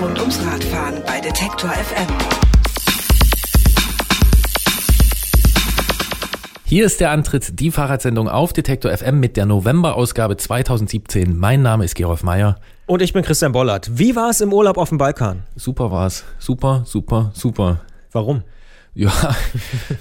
[0.00, 2.06] Rund ums Radfahren bei Detektor FM.
[6.64, 11.36] Hier ist der Antritt, die Fahrradsendung auf Detektor FM mit der November-Ausgabe 2017.
[11.36, 12.58] Mein Name ist Gerolf Meyer.
[12.86, 13.98] Und ich bin Christian Bollert.
[13.98, 15.42] Wie war es im Urlaub auf dem Balkan?
[15.56, 16.24] Super war's.
[16.38, 17.80] Super, super, super.
[18.12, 18.42] Warum?
[18.94, 19.12] Ja,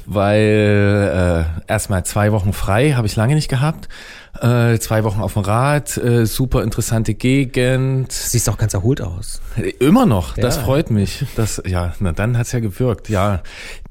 [0.07, 3.87] weil äh, erstmal zwei Wochen frei habe ich lange nicht gehabt.
[4.41, 8.11] Äh, zwei Wochen auf dem Rad, äh, super interessante Gegend.
[8.11, 9.41] Siehst auch ganz erholt aus.
[9.79, 10.63] Immer noch, das Ja.
[10.63, 11.25] freut mich.
[11.35, 13.09] Das, ja, na dann hat's ja gewirkt.
[13.09, 13.41] Ja,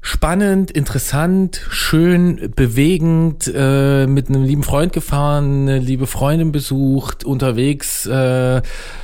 [0.01, 3.51] spannend, interessant, schön, bewegend.
[3.53, 8.61] Äh, mit einem lieben Freund gefahren, eine liebe Freundin besucht, unterwegs äh,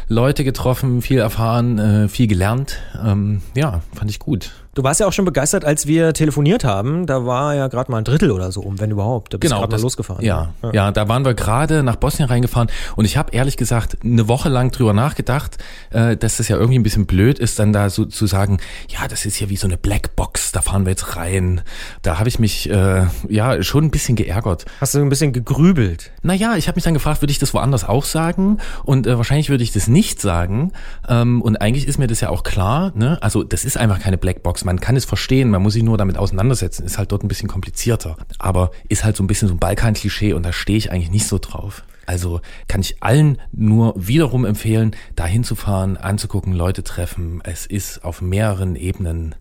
[0.08, 2.80] Leute getroffen, viel erfahren, äh, viel gelernt.
[3.04, 4.52] Ähm, ja, fand ich gut.
[4.76, 7.06] Du warst ja auch schon begeistert, als wir telefoniert haben.
[7.06, 9.34] Da war ja gerade mal ein Drittel oder so um, wenn überhaupt.
[9.34, 10.26] Da bist du gerade mal Genau, losgefahren.
[10.26, 14.28] Ja, ja, da waren wir gerade nach Bosnien reingefahren und ich habe ehrlich gesagt eine
[14.28, 15.58] Woche lang drüber nachgedacht,
[15.92, 18.60] äh, dass das ja irgendwie ein bisschen blöd ist, dann da so zu sagen,
[18.90, 21.62] ja, das ist hier wie so eine Blackbox, da fahren wir jetzt rein.
[22.02, 24.66] Da habe ich mich äh, ja schon ein bisschen geärgert.
[24.82, 26.12] Hast du ein bisschen gegrübelt?
[26.22, 28.58] Naja, ich habe mich dann gefragt, würde ich das woanders auch sagen?
[28.84, 30.74] Und äh, wahrscheinlich würde ich das nicht sagen.
[31.08, 32.92] Ähm, und eigentlich ist mir das ja auch klar.
[32.94, 33.18] Ne?
[33.22, 34.65] Also das ist einfach keine Blackbox.
[34.66, 36.86] Man kann es verstehen, man muss sich nur damit auseinandersetzen.
[36.86, 38.18] Ist halt dort ein bisschen komplizierter.
[38.40, 41.28] Aber ist halt so ein bisschen so ein Balkan-Klischee und da stehe ich eigentlich nicht
[41.28, 41.84] so drauf.
[42.06, 47.42] Also kann ich allen nur wiederum empfehlen, da hinzufahren, anzugucken, Leute treffen.
[47.44, 49.36] Es ist auf mehreren Ebenen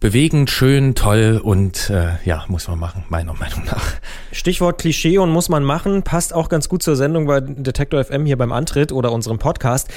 [0.00, 3.84] bewegend, schön, toll und äh, ja, muss man machen, meiner Meinung nach.
[4.32, 8.24] Stichwort Klischee und muss man machen, passt auch ganz gut zur Sendung bei Detektor FM
[8.24, 9.88] hier beim Antritt oder unserem Podcast.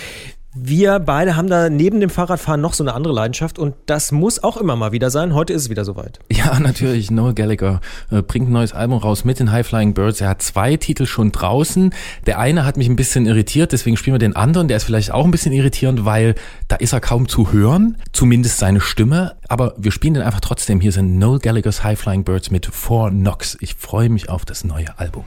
[0.56, 4.44] Wir beide haben da neben dem Fahrradfahren noch so eine andere Leidenschaft und das muss
[4.44, 5.34] auch immer mal wieder sein.
[5.34, 6.20] Heute ist es wieder soweit.
[6.32, 7.10] Ja, natürlich.
[7.10, 7.82] Noel Gallagher
[8.12, 10.22] äh, bringt ein neues Album raus mit den High Flying Birds.
[10.22, 11.92] Er hat zwei Titel schon draußen.
[12.28, 14.68] Der eine hat mich ein bisschen irritiert, deswegen spielen wir den anderen.
[14.68, 16.36] Der ist vielleicht auch ein bisschen irritierend, weil
[16.68, 19.36] da ist er kaum zu hören, zumindest seine Stimme.
[19.48, 20.82] Aber wir spielen den einfach trotzdem.
[20.82, 23.58] Hier sind Noel Gallaghers High Flying Birds mit Four Knocks.
[23.60, 25.24] Ich freue mich auf das neue Album.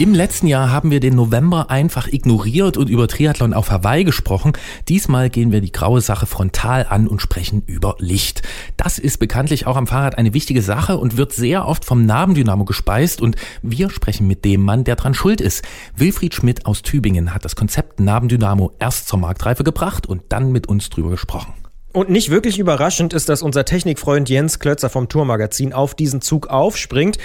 [0.00, 4.54] Im letzten Jahr haben wir den November einfach ignoriert und über Triathlon auf Hawaii gesprochen.
[4.88, 8.40] Diesmal gehen wir die graue Sache frontal an und sprechen über Licht.
[8.78, 12.64] Das ist bekanntlich auch am Fahrrad eine wichtige Sache und wird sehr oft vom Nabendynamo
[12.64, 15.66] gespeist und wir sprechen mit dem Mann, der dran schuld ist.
[15.94, 20.66] Wilfried Schmidt aus Tübingen hat das Konzept Nabendynamo erst zur Marktreife gebracht und dann mit
[20.66, 21.59] uns drüber gesprochen.
[21.92, 26.46] Und nicht wirklich überraschend ist, dass unser Technikfreund Jens Klötzer vom Tourmagazin auf diesen Zug
[26.46, 27.18] aufspringt.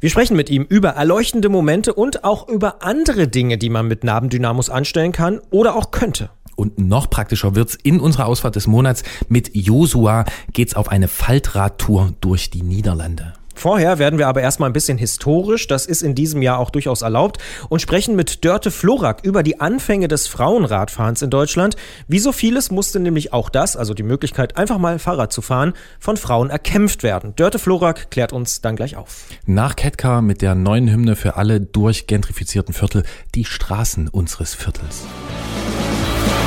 [0.00, 4.04] Wir sprechen mit ihm über erleuchtende Momente und auch über andere Dinge, die man mit
[4.04, 6.28] Nabendynamos anstellen kann oder auch könnte.
[6.54, 9.04] Und noch praktischer wird's in unserer Ausfahrt des Monats.
[9.30, 13.32] Mit Josua geht's auf eine Faltradtour durch die Niederlande.
[13.60, 17.02] Vorher werden wir aber erstmal ein bisschen historisch, das ist in diesem Jahr auch durchaus
[17.02, 17.36] erlaubt,
[17.68, 21.76] und sprechen mit Dörte Florak über die Anfänge des Frauenradfahrens in Deutschland.
[22.08, 25.74] Wie so vieles musste nämlich auch das, also die Möglichkeit, einfach mal Fahrrad zu fahren,
[25.98, 27.36] von Frauen erkämpft werden.
[27.36, 29.26] Dörte Florak klärt uns dann gleich auf.
[29.44, 33.02] Nach Ketka mit der neuen Hymne für alle durchgentrifizierten Viertel,
[33.34, 35.02] die Straßen unseres Viertels.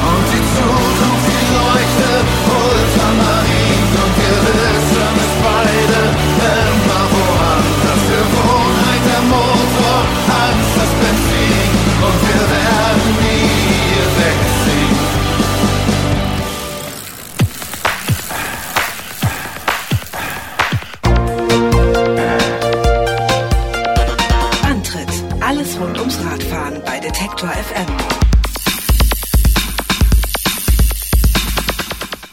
[0.02, 3.54] Und die Zukunft, die leuchtet, Ultramarin
[4.04, 4.73] und wir
[27.44, 27.88] Detektor FM.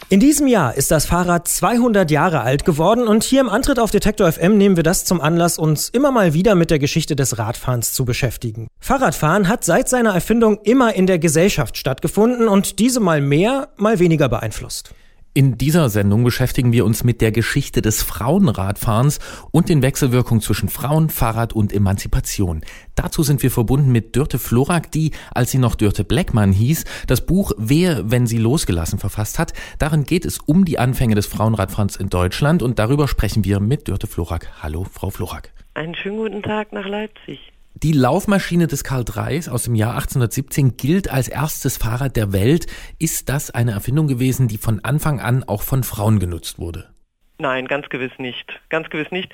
[0.08, 3.90] In diesem Jahr ist das Fahrrad 200 Jahre alt geworden und hier im Antritt auf
[3.90, 7.38] Detektor FM nehmen wir das zum Anlass, uns immer mal wieder mit der Geschichte des
[7.38, 8.68] Radfahrens zu beschäftigen.
[8.78, 13.98] Fahrradfahren hat seit seiner Erfindung immer in der Gesellschaft stattgefunden und diese mal mehr, mal
[13.98, 14.94] weniger beeinflusst.
[15.32, 19.20] In dieser Sendung beschäftigen wir uns mit der Geschichte des Frauenradfahrens
[19.52, 22.62] und den Wechselwirkungen zwischen Frauen, Fahrrad und Emanzipation.
[22.96, 27.24] Dazu sind wir verbunden mit Dörte Florak, die, als sie noch Dörte Blackman hieß, das
[27.26, 29.52] Buch Wer, wenn sie losgelassen verfasst hat.
[29.78, 33.86] Darin geht es um die Anfänge des Frauenradfahrens in Deutschland und darüber sprechen wir mit
[33.86, 34.50] Dörte Florak.
[34.64, 35.52] Hallo, Frau Florak.
[35.74, 37.52] Einen schönen guten Tag nach Leipzig.
[37.82, 42.66] Die Laufmaschine des Karl Dreis aus dem Jahr 1817 gilt als erstes Fahrrad der Welt.
[42.98, 46.90] Ist das eine Erfindung gewesen, die von Anfang an auch von Frauen genutzt wurde?
[47.38, 48.60] Nein, ganz gewiss nicht.
[48.68, 49.32] Ganz gewiss nicht.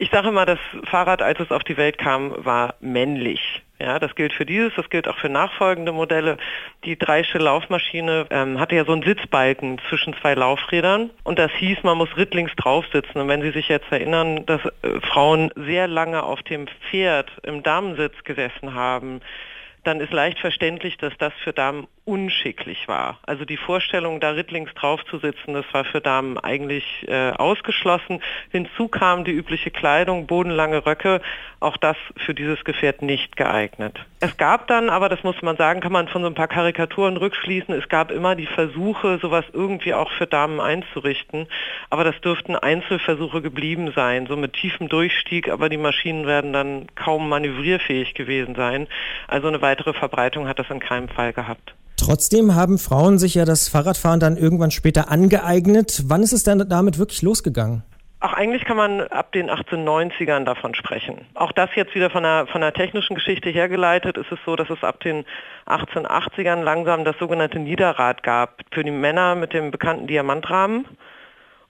[0.00, 3.62] Ich sage immer, das Fahrrad, als es auf die Welt kam, war männlich.
[3.80, 6.36] Ja, das gilt für dieses, das gilt auch für nachfolgende Modelle.
[6.84, 11.82] Die Dreische Laufmaschine ähm, hatte ja so einen Sitzbalken zwischen zwei Laufrädern und das hieß,
[11.82, 13.18] man muss rittlings drauf sitzen.
[13.20, 17.64] Und wenn Sie sich jetzt erinnern, dass äh, Frauen sehr lange auf dem Pferd im
[17.64, 19.20] Damensitz gesessen haben,
[19.88, 23.18] dann ist leicht verständlich, dass das für Damen unschicklich war.
[23.26, 28.20] Also die Vorstellung, da rittlings drauf zu sitzen, das war für Damen eigentlich äh, ausgeschlossen.
[28.50, 31.22] Hinzu kam die übliche Kleidung, bodenlange Röcke,
[31.60, 33.98] auch das für dieses Gefährt nicht geeignet.
[34.20, 37.16] Es gab dann, aber das muss man sagen, kann man von so ein paar Karikaturen
[37.16, 41.46] rückschließen, es gab immer die Versuche, sowas irgendwie auch für Damen einzurichten,
[41.90, 46.86] aber das dürften Einzelversuche geblieben sein, so mit tiefem Durchstieg, aber die Maschinen werden dann
[46.94, 48.86] kaum manövrierfähig gewesen sein.
[49.26, 51.74] Also eine weitere Verbreitung hat das in keinem Fall gehabt.
[51.96, 56.04] Trotzdem haben Frauen sich ja das Fahrradfahren dann irgendwann später angeeignet.
[56.06, 57.82] Wann ist es denn damit wirklich losgegangen?
[58.20, 61.24] Ach, eigentlich kann man ab den 1890ern davon sprechen.
[61.34, 64.70] Auch das jetzt wieder von der, von der technischen Geschichte hergeleitet ist es so, dass
[64.70, 65.24] es ab den
[65.66, 70.84] 1880ern langsam das sogenannte Niederrad gab für die Männer mit dem bekannten Diamantrahmen.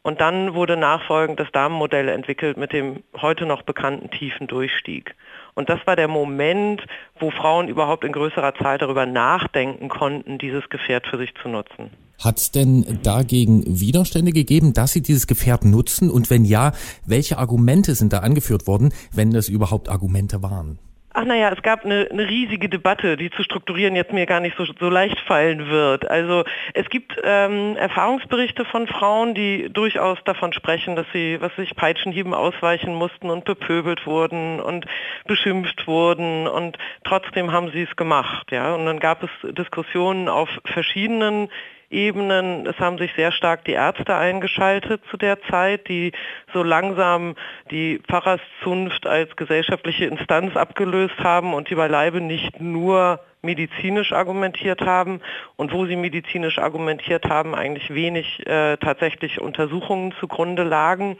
[0.00, 5.14] Und dann wurde nachfolgend das Damenmodell entwickelt mit dem heute noch bekannten tiefen Durchstieg.
[5.52, 6.82] Und das war der Moment,
[7.18, 12.07] wo Frauen überhaupt in größerer Zahl darüber nachdenken konnten, dieses Gefährt für sich zu nutzen.
[12.18, 16.10] Hat es denn dagegen Widerstände gegeben, dass sie dieses Gefährt nutzen?
[16.10, 16.72] Und wenn ja,
[17.06, 20.78] welche Argumente sind da angeführt worden, wenn das überhaupt Argumente waren?
[21.14, 24.56] Ach naja, es gab eine, eine riesige Debatte, die zu strukturieren jetzt mir gar nicht
[24.56, 26.08] so, so leicht fallen wird.
[26.08, 26.44] Also
[26.74, 32.34] es gibt ähm, Erfahrungsberichte von Frauen, die durchaus davon sprechen, dass sie, was sich Peitschenhieben
[32.34, 34.86] ausweichen mussten und bepöbelt wurden und
[35.26, 38.52] beschimpft wurden und trotzdem haben sie es gemacht.
[38.52, 38.74] Ja?
[38.74, 41.48] Und dann gab es Diskussionen auf verschiedenen
[41.90, 42.66] Ebenen.
[42.66, 46.12] Es haben sich sehr stark die Ärzte eingeschaltet zu der Zeit, die
[46.52, 47.34] so langsam
[47.70, 55.20] die Pfarrerszunft als gesellschaftliche Instanz abgelöst haben und die beileibe nicht nur medizinisch argumentiert haben
[55.56, 61.16] und wo sie medizinisch argumentiert haben, eigentlich wenig äh, tatsächlich Untersuchungen zugrunde lagen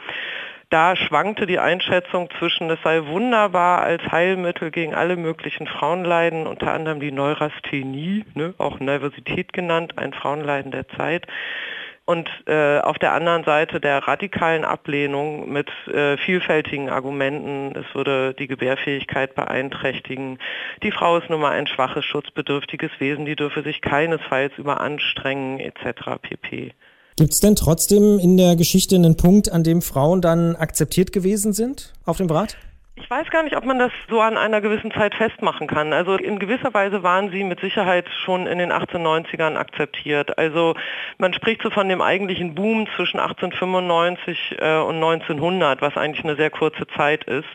[0.70, 6.72] da schwankte die Einschätzung zwischen, es sei wunderbar als Heilmittel gegen alle möglichen Frauenleiden, unter
[6.72, 11.26] anderem die Neurasthenie, ne, auch Nervosität genannt, ein Frauenleiden der Zeit.
[12.04, 18.32] Und äh, auf der anderen Seite der radikalen Ablehnung mit äh, vielfältigen Argumenten, es würde
[18.32, 20.38] die Gebärfähigkeit beeinträchtigen,
[20.82, 26.18] die Frau ist nun mal ein schwaches, schutzbedürftiges Wesen, die dürfe sich keinesfalls überanstrengen etc.
[26.22, 26.72] pp.
[27.18, 31.52] Gibt es denn trotzdem in der Geschichte einen Punkt, an dem Frauen dann akzeptiert gewesen
[31.52, 32.56] sind auf dem Rad?
[32.94, 35.92] Ich weiß gar nicht, ob man das so an einer gewissen Zeit festmachen kann.
[35.92, 40.38] Also in gewisser Weise waren sie mit Sicherheit schon in den 1890ern akzeptiert.
[40.38, 40.74] Also
[41.18, 46.36] man spricht so von dem eigentlichen Boom zwischen 1895 äh, und 1900, was eigentlich eine
[46.36, 47.48] sehr kurze Zeit ist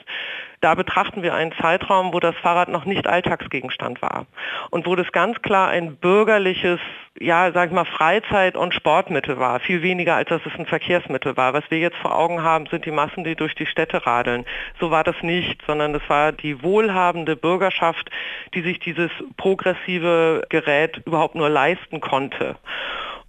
[0.64, 4.26] da betrachten wir einen Zeitraum, wo das Fahrrad noch nicht Alltagsgegenstand war
[4.70, 6.80] und wo das ganz klar ein bürgerliches,
[7.20, 11.36] ja, sag ich mal, Freizeit- und Sportmittel war, viel weniger als dass es ein Verkehrsmittel
[11.36, 11.54] war.
[11.54, 14.46] Was wir jetzt vor Augen haben, sind die Massen, die durch die Städte radeln.
[14.80, 18.10] So war das nicht, sondern das war die wohlhabende Bürgerschaft,
[18.54, 22.56] die sich dieses progressive Gerät überhaupt nur leisten konnte.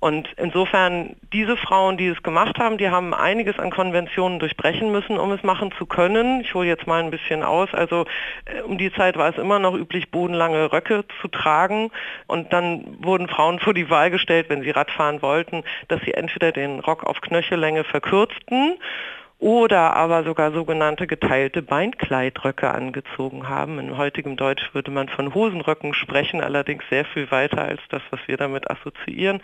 [0.04, 5.16] Und insofern, diese Frauen, die es gemacht haben, die haben einiges an Konventionen durchbrechen müssen,
[5.16, 6.42] um es machen zu können.
[6.42, 7.72] Ich hole jetzt mal ein bisschen aus.
[7.72, 8.04] Also
[8.44, 11.90] äh, um die Zeit war es immer noch üblich, bodenlange Röcke zu tragen.
[12.26, 16.52] Und dann wurden Frauen vor die Wahl gestellt, wenn sie Radfahren wollten, dass sie entweder
[16.52, 18.74] den Rock auf Knöchellänge verkürzten
[19.44, 23.78] oder aber sogar sogenannte geteilte Beinkleidröcke angezogen haben.
[23.78, 28.20] In heutigem Deutsch würde man von Hosenröcken sprechen, allerdings sehr viel weiter als das, was
[28.24, 29.42] wir damit assoziieren.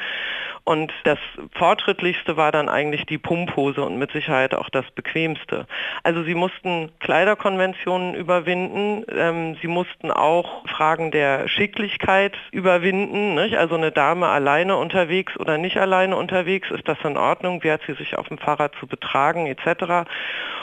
[0.64, 1.18] Und das
[1.52, 5.66] fortschrittlichste war dann eigentlich die Pumphose und mit Sicherheit auch das bequemste.
[6.02, 13.34] Also sie mussten Kleiderkonventionen überwinden, ähm, sie mussten auch Fragen der Schicklichkeit überwinden.
[13.34, 13.58] Nicht?
[13.58, 17.62] Also eine Dame alleine unterwegs oder nicht alleine unterwegs, ist das in Ordnung?
[17.62, 19.89] Wie hat sie sich auf dem Fahrrad zu betragen etc.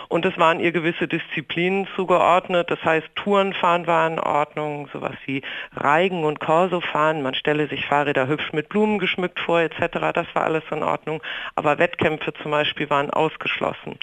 [0.09, 2.71] Und es waren ihr gewisse Disziplinen zugeordnet.
[2.71, 5.41] Das heißt, Tourenfahren war in Ordnung, sowas wie
[5.75, 7.21] Reigen und Corso fahren.
[7.21, 10.13] Man stelle sich Fahrräder hübsch mit Blumen geschmückt vor etc.
[10.13, 11.21] Das war alles in Ordnung.
[11.55, 13.99] Aber Wettkämpfe zum Beispiel waren ausgeschlossen.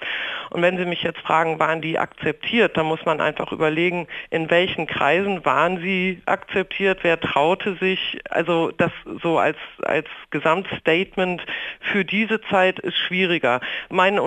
[0.51, 4.51] Und wenn Sie mich jetzt fragen, waren die akzeptiert, dann muss man einfach überlegen, in
[4.51, 8.21] welchen Kreisen waren sie akzeptiert, wer traute sich.
[8.29, 11.43] Also das so als, als Gesamtstatement
[11.81, 13.61] für diese Zeit ist schwieriger.
[13.89, 14.19] Mein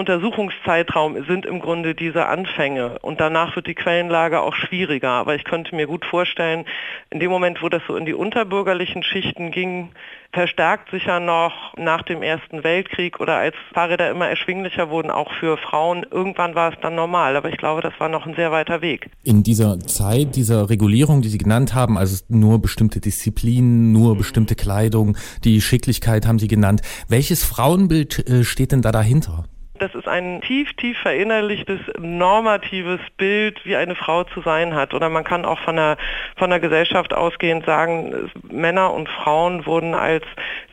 [0.77, 5.09] Untersuchungszeitraum sind im Grunde diese Anfänge und danach wird die Quellenlage auch schwieriger.
[5.09, 6.65] Aber ich könnte mir gut vorstellen,
[7.09, 9.89] in dem Moment, wo das so in die unterbürgerlichen Schichten ging,
[10.33, 15.31] verstärkt sich ja noch nach dem Ersten Weltkrieg oder als Fahrräder immer erschwinglicher wurden, auch
[15.39, 16.05] für Frauen.
[16.09, 19.09] Irgendwann war es dann normal, aber ich glaube, das war noch ein sehr weiter Weg.
[19.23, 24.17] In dieser Zeit dieser Regulierung, die Sie genannt haben, also nur bestimmte Disziplinen, nur mhm.
[24.19, 26.81] bestimmte Kleidung, die Schicklichkeit haben Sie genannt.
[27.07, 29.45] Welches Frauenbild äh, steht denn da dahinter?
[29.79, 34.93] Das ist ein tief, tief verinnerlichtes, normatives Bild, wie eine Frau zu sein hat.
[34.93, 35.97] Oder man kann auch von der,
[36.35, 40.23] von der Gesellschaft ausgehend sagen, Männer und Frauen wurden als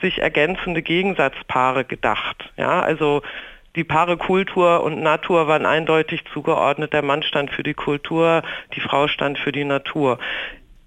[0.00, 2.52] sich ergänzende Gegensatzpaare gedacht.
[2.56, 3.22] Ja, also
[3.76, 6.92] die Paare Kultur und Natur waren eindeutig zugeordnet.
[6.92, 8.42] Der Mann stand für die Kultur,
[8.74, 10.18] die Frau stand für die Natur.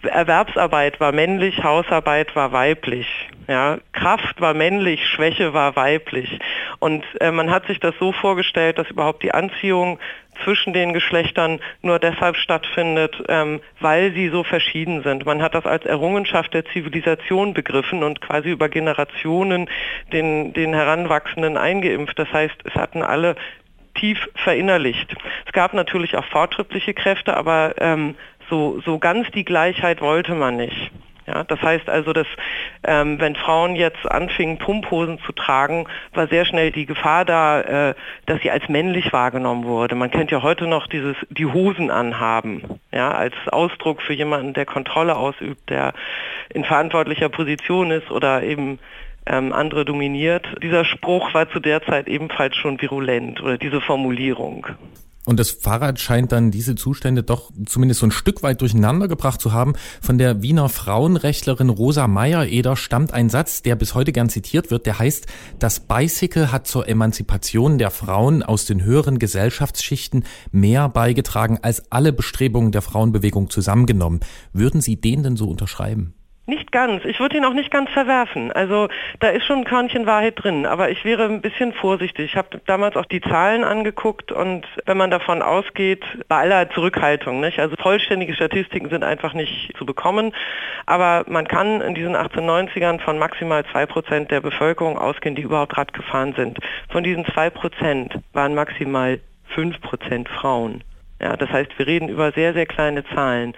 [0.03, 3.07] Erwerbsarbeit war männlich, Hausarbeit war weiblich.
[3.47, 6.39] Ja, Kraft war männlich, Schwäche war weiblich.
[6.79, 9.99] Und äh, man hat sich das so vorgestellt, dass überhaupt die Anziehung
[10.43, 15.25] zwischen den Geschlechtern nur deshalb stattfindet, ähm, weil sie so verschieden sind.
[15.25, 19.69] Man hat das als Errungenschaft der Zivilisation begriffen und quasi über Generationen
[20.11, 22.19] den, den Heranwachsenden eingeimpft.
[22.19, 23.35] Das heißt, es hatten alle
[23.95, 25.15] tief verinnerlicht.
[25.45, 28.15] Es gab natürlich auch fortschrittliche Kräfte, aber ähm,
[28.49, 30.91] so, so ganz die Gleichheit wollte man nicht.
[31.27, 32.27] Ja, das heißt also, dass
[32.85, 37.95] ähm, wenn Frauen jetzt anfingen, Pumphosen zu tragen, war sehr schnell die Gefahr da, äh,
[38.25, 39.95] dass sie als männlich wahrgenommen wurde.
[39.95, 44.65] Man kennt ja heute noch dieses die Hosen anhaben, ja, als Ausdruck für jemanden, der
[44.65, 45.93] Kontrolle ausübt, der
[46.53, 48.79] in verantwortlicher Position ist oder eben
[49.25, 50.47] ähm, andere dominiert.
[50.63, 54.67] Dieser Spruch war zu der Zeit ebenfalls schon virulent oder diese Formulierung.
[55.27, 59.41] Und das Fahrrad scheint dann diese Zustände doch zumindest so ein Stück weit durcheinander gebracht
[59.41, 59.73] zu haben.
[60.01, 64.85] Von der Wiener Frauenrechtlerin Rosa Meyer-Eder stammt ein Satz, der bis heute gern zitiert wird,
[64.85, 65.25] der heißt,
[65.59, 72.13] das Bicycle hat zur Emanzipation der Frauen aus den höheren Gesellschaftsschichten mehr beigetragen als alle
[72.13, 74.21] Bestrebungen der Frauenbewegung zusammengenommen.
[74.53, 76.13] Würden Sie den denn so unterschreiben?
[76.49, 77.03] Nicht ganz.
[77.03, 78.53] Ich würde ihn auch nicht ganz verwerfen.
[78.53, 78.87] Also
[79.19, 82.31] da ist schon ein Körnchen Wahrheit drin, aber ich wäre ein bisschen vorsichtig.
[82.31, 87.41] Ich habe damals auch die Zahlen angeguckt und wenn man davon ausgeht, bei aller Zurückhaltung,
[87.41, 87.59] nicht?
[87.59, 90.31] also vollständige Statistiken sind einfach nicht zu bekommen,
[90.85, 95.77] aber man kann in diesen 1890ern von maximal zwei Prozent der Bevölkerung ausgehen, die überhaupt
[95.77, 96.59] Rad gefahren sind.
[96.89, 100.81] Von diesen zwei Prozent waren maximal fünf Prozent Frauen.
[101.19, 103.53] Ja, das heißt, wir reden über sehr, sehr kleine Zahlen.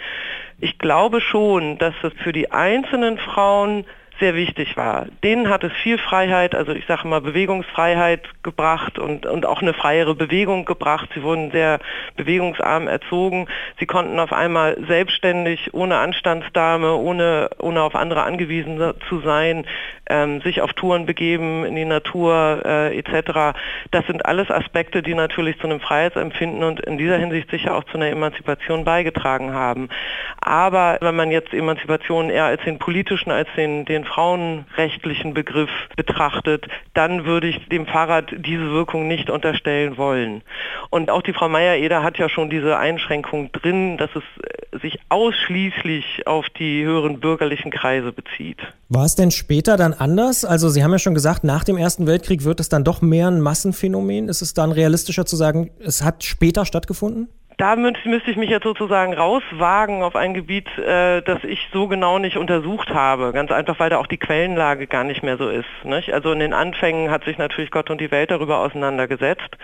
[0.59, 3.85] Ich glaube schon, dass es für die einzelnen Frauen
[4.19, 5.07] sehr wichtig war.
[5.23, 9.73] Denen hat es viel Freiheit, also ich sage mal Bewegungsfreiheit gebracht und, und auch eine
[9.73, 11.09] freiere Bewegung gebracht.
[11.15, 11.79] Sie wurden sehr
[12.17, 13.47] bewegungsarm erzogen.
[13.79, 19.65] Sie konnten auf einmal selbstständig, ohne Anstandsdame, ohne, ohne auf andere angewiesen zu sein,
[20.09, 23.57] ähm, sich auf Touren begeben, in die Natur äh, etc.
[23.91, 27.83] Das sind alles Aspekte, die natürlich zu einem Freiheitsempfinden und in dieser Hinsicht sicher auch
[27.85, 29.89] zu einer Emanzipation beigetragen haben.
[30.41, 36.67] Aber wenn man jetzt Emanzipation eher als den politischen, als den, den frauenrechtlichen Begriff betrachtet,
[36.93, 40.41] dann würde ich dem Fahrrad diese Wirkung nicht unterstellen wollen.
[40.89, 44.99] Und auch die Frau Meyer-Eder hat ja schon diese Einschränkung drin, dass es äh, sich
[45.09, 48.59] ausschließlich auf die höheren bürgerlichen Kreise bezieht.
[48.89, 50.45] War es denn später dann anders?
[50.45, 53.27] Also Sie haben ja schon gesagt, nach dem Ersten Weltkrieg wird es dann doch mehr
[53.27, 54.29] ein Massenphänomen.
[54.29, 57.29] Ist es dann realistischer zu sagen, es hat später stattgefunden?
[57.59, 62.17] da müsste ich mich jetzt sozusagen rauswagen auf ein Gebiet, äh, das ich so genau
[62.17, 63.33] nicht untersucht habe.
[63.33, 65.67] Ganz einfach, weil da auch die Quellenlage gar nicht mehr so ist.
[65.83, 66.13] Nicht?
[66.13, 69.57] Also in den Anfängen hat sich natürlich Gott und die Welt darüber auseinandergesetzt.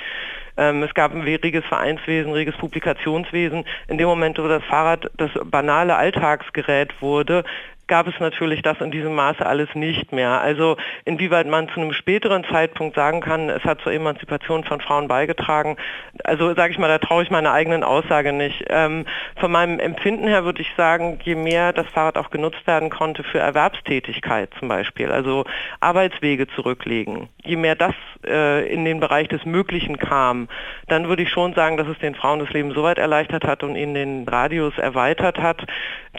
[0.57, 3.63] Ähm, es gab ein reges Vereinswesen, reges Publikationswesen.
[3.87, 7.45] In dem Moment, wo das Fahrrad das banale Alltagsgerät wurde,
[7.87, 10.41] gab es natürlich das in diesem Maße alles nicht mehr.
[10.41, 15.07] Also inwieweit man zu einem späteren Zeitpunkt sagen kann, es hat zur Emanzipation von Frauen
[15.07, 15.77] beigetragen,
[16.23, 18.65] also sage ich mal, da traue ich meiner eigenen Aussage nicht.
[18.69, 19.05] Ähm,
[19.37, 23.23] von meinem Empfinden her würde ich sagen, je mehr das Fahrrad auch genutzt werden konnte
[23.23, 25.45] für Erwerbstätigkeit zum Beispiel, also
[25.79, 27.93] Arbeitswege zurücklegen, je mehr das
[28.25, 30.47] äh, in den Bereich des Möglichen kam,
[30.87, 33.63] dann würde ich schon sagen, dass es den Frauen das Leben so weit erleichtert hat
[33.63, 35.65] und ihnen den Radius erweitert hat,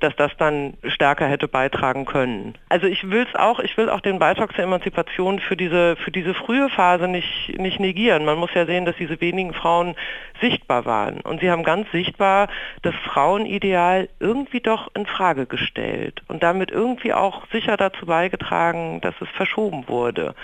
[0.01, 2.53] dass das dann stärker hätte beitragen können.
[2.69, 6.11] Also ich will es auch, ich will auch den Beitrag zur Emanzipation für diese, für
[6.11, 8.27] diese frühe Phase nicht, nicht negieren.
[8.27, 9.95] Man muss ja sehen, dass diese wenigen Frauen
[10.43, 11.23] sichtbar waren.
[11.23, 12.49] Und sie haben ganz sichtbar
[12.83, 19.15] das Frauenideal irgendwie doch in Frage gestellt und damit irgendwie auch sicher dazu beigetragen, dass
[19.23, 20.35] es verschoben wurde.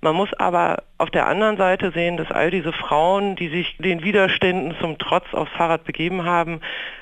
[0.00, 4.02] Man muss aber auf der anderen Seite sehen, dass all diese Frauen, die sich den
[4.02, 6.60] Widerständen zum Trotz aufs Fahrrad begeben haben,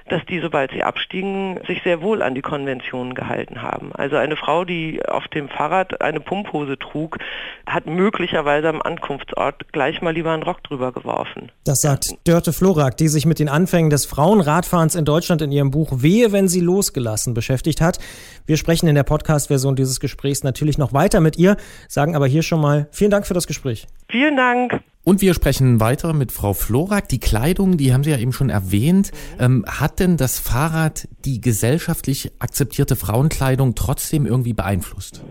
[0.08, 3.92] dass die, sobald sie abstiegen, sich sehr wohl an die Konventionen gehalten haben.
[3.94, 7.18] Also eine Frau, die auf dem Fahrrad eine Pumphose trug,
[7.66, 11.50] hat möglicherweise am Ankunftsort gleich mal lieber einen Rock drüber geworfen.
[11.64, 15.70] Das sagt Dörte Florak, die sich mit den Anfängen des Frauenradfahrens in Deutschland in ihrem
[15.70, 17.98] Buch Wehe, wenn sie losgelassen beschäftigt hat.
[18.46, 21.56] Wir sprechen in der Podcast-Version dieses Gesprächs natürlich noch weiter mit ihr,
[21.88, 23.86] sagen aber hier schon mal vielen Dank für das Gespräch.
[24.08, 24.80] Vielen Dank.
[25.04, 27.08] Und wir sprechen weiter mit Frau Florak.
[27.08, 29.12] Die Kleidung, die haben Sie ja eben schon erwähnt.
[29.38, 35.22] Ähm, hat denn das Fahrrad die gesellschaftlich akzeptierte Frauenkleidung trotzdem irgendwie beeinflusst?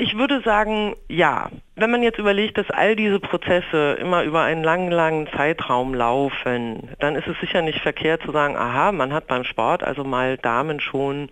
[0.00, 1.50] Ich würde sagen, ja.
[1.74, 6.88] Wenn man jetzt überlegt, dass all diese Prozesse immer über einen langen, langen Zeitraum laufen,
[6.98, 10.38] dann ist es sicher nicht verkehrt zu sagen, aha, man hat beim Sport also mal
[10.38, 11.28] Damen schon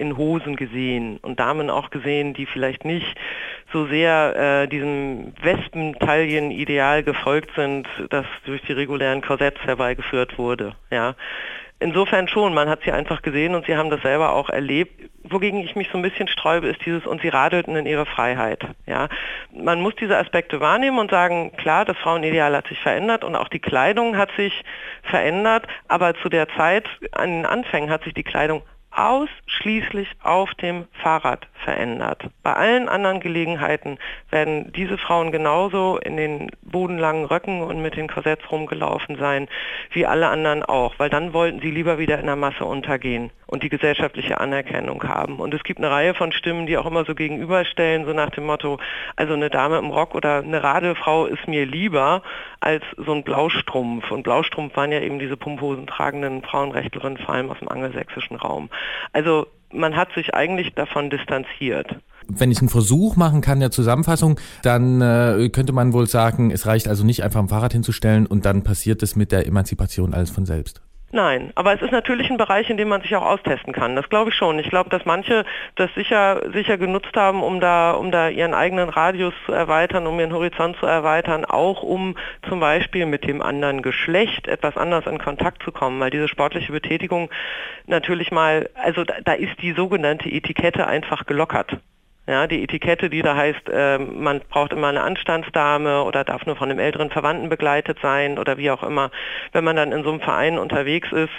[0.00, 3.16] in Hosen gesehen und Damen auch gesehen, die vielleicht nicht
[3.72, 10.74] so sehr äh, diesem Wespentaillen-Ideal gefolgt sind, das durch die regulären Korsetts herbeigeführt wurde.
[10.90, 11.14] Ja.
[11.82, 15.08] Insofern schon, man hat sie einfach gesehen und sie haben das selber auch erlebt.
[15.22, 18.62] Wogegen ich mich so ein bisschen sträube, ist dieses, und sie radelten in ihre Freiheit.
[18.86, 19.08] Ja.
[19.50, 23.48] Man muss diese Aspekte wahrnehmen und sagen, klar, das Frauenideal hat sich verändert und auch
[23.48, 24.62] die Kleidung hat sich
[25.02, 30.86] verändert, aber zu der Zeit, an den Anfängen hat sich die Kleidung ausschließlich auf dem
[31.02, 32.24] Fahrrad verändert.
[32.42, 33.98] Bei allen anderen Gelegenheiten
[34.30, 39.48] werden diese Frauen genauso in den bodenlangen Röcken und mit den Korsetts rumgelaufen sein,
[39.92, 43.62] wie alle anderen auch, weil dann wollten sie lieber wieder in der Masse untergehen und
[43.64, 45.40] die gesellschaftliche Anerkennung haben.
[45.40, 48.46] Und es gibt eine Reihe von Stimmen, die auch immer so gegenüberstellen, so nach dem
[48.46, 48.78] Motto,
[49.16, 52.22] also eine Dame im Rock oder eine Radelfrau ist mir lieber
[52.60, 54.10] als so ein Blaustrumpf.
[54.10, 58.70] Und Blaustrumpf waren ja eben diese Pumphosen tragenden Frauenrechtlerinnen, vor allem aus dem angelsächsischen Raum.
[59.12, 61.86] Also man hat sich eigentlich davon distanziert.
[62.26, 66.66] Wenn ich einen Versuch machen kann der Zusammenfassung, dann äh, könnte man wohl sagen, es
[66.66, 70.30] reicht also nicht einfach ein Fahrrad hinzustellen und dann passiert es mit der Emanzipation alles
[70.30, 70.82] von selbst.
[71.12, 73.96] Nein, aber es ist natürlich ein Bereich, in dem man sich auch austesten kann.
[73.96, 74.60] Das glaube ich schon.
[74.60, 75.44] Ich glaube, dass manche
[75.74, 80.20] das sicher, sicher genutzt haben, um da, um da ihren eigenen Radius zu erweitern, um
[80.20, 82.16] ihren Horizont zu erweitern, auch um
[82.48, 86.70] zum Beispiel mit dem anderen Geschlecht etwas anders in Kontakt zu kommen, weil diese sportliche
[86.70, 87.28] Betätigung
[87.86, 91.76] natürlich mal, also da, da ist die sogenannte Etikette einfach gelockert.
[92.30, 96.54] Ja, die Etikette, die da heißt, äh, man braucht immer eine Anstandsdame oder darf nur
[96.54, 99.10] von einem älteren Verwandten begleitet sein oder wie auch immer.
[99.50, 101.32] Wenn man dann in so einem Verein unterwegs ist,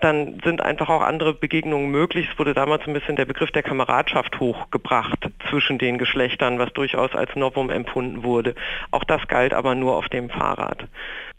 [0.00, 2.30] dann sind einfach auch andere Begegnungen möglich.
[2.32, 7.14] Es wurde damals ein bisschen der Begriff der Kameradschaft hochgebracht zwischen den Geschlechtern, was durchaus
[7.14, 8.54] als Novum empfunden wurde.
[8.90, 10.88] Auch das galt aber nur auf dem Fahrrad.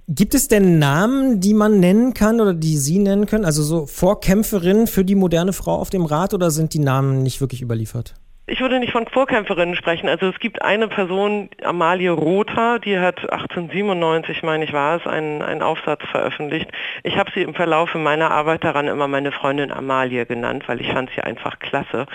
[0.07, 3.45] Gibt es denn Namen, die man nennen kann oder die Sie nennen können?
[3.45, 7.41] Also so Vorkämpferinnen für die moderne Frau auf dem Rad oder sind die Namen nicht
[7.41, 8.13] wirklich überliefert?
[8.51, 10.09] Ich würde nicht von Vorkämpferinnen sprechen.
[10.09, 15.43] Also es gibt eine Person, Amalie Rother, die hat 1897, meine ich war es, einen,
[15.43, 16.67] einen Aufsatz veröffentlicht.
[17.03, 20.91] Ich habe sie im Verlauf meiner Arbeit daran immer meine Freundin Amalie genannt, weil ich
[20.91, 22.07] fand sie einfach klasse.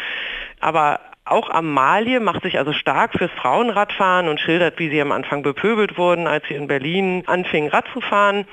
[0.59, 5.43] Aber auch Amalie macht sich also stark fürs Frauenradfahren und schildert, wie sie am Anfang
[5.43, 8.47] bepöbelt wurden, als sie in Berlin anfingen Rad zu fahren.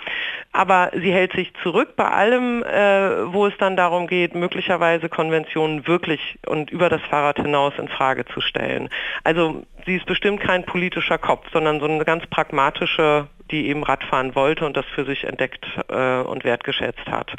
[0.53, 5.85] Aber sie hält sich zurück bei allem, äh, wo es dann darum geht, möglicherweise Konventionen
[5.85, 8.89] wirklich und über das Fahrrad hinaus in Frage zu stellen.
[9.25, 14.33] Also sie ist bestimmt kein politischer Kopf, sondern so eine ganz pragmatische, die eben Radfahren
[14.33, 17.33] wollte und das für sich entdeckt äh, und wertgeschätzt hat.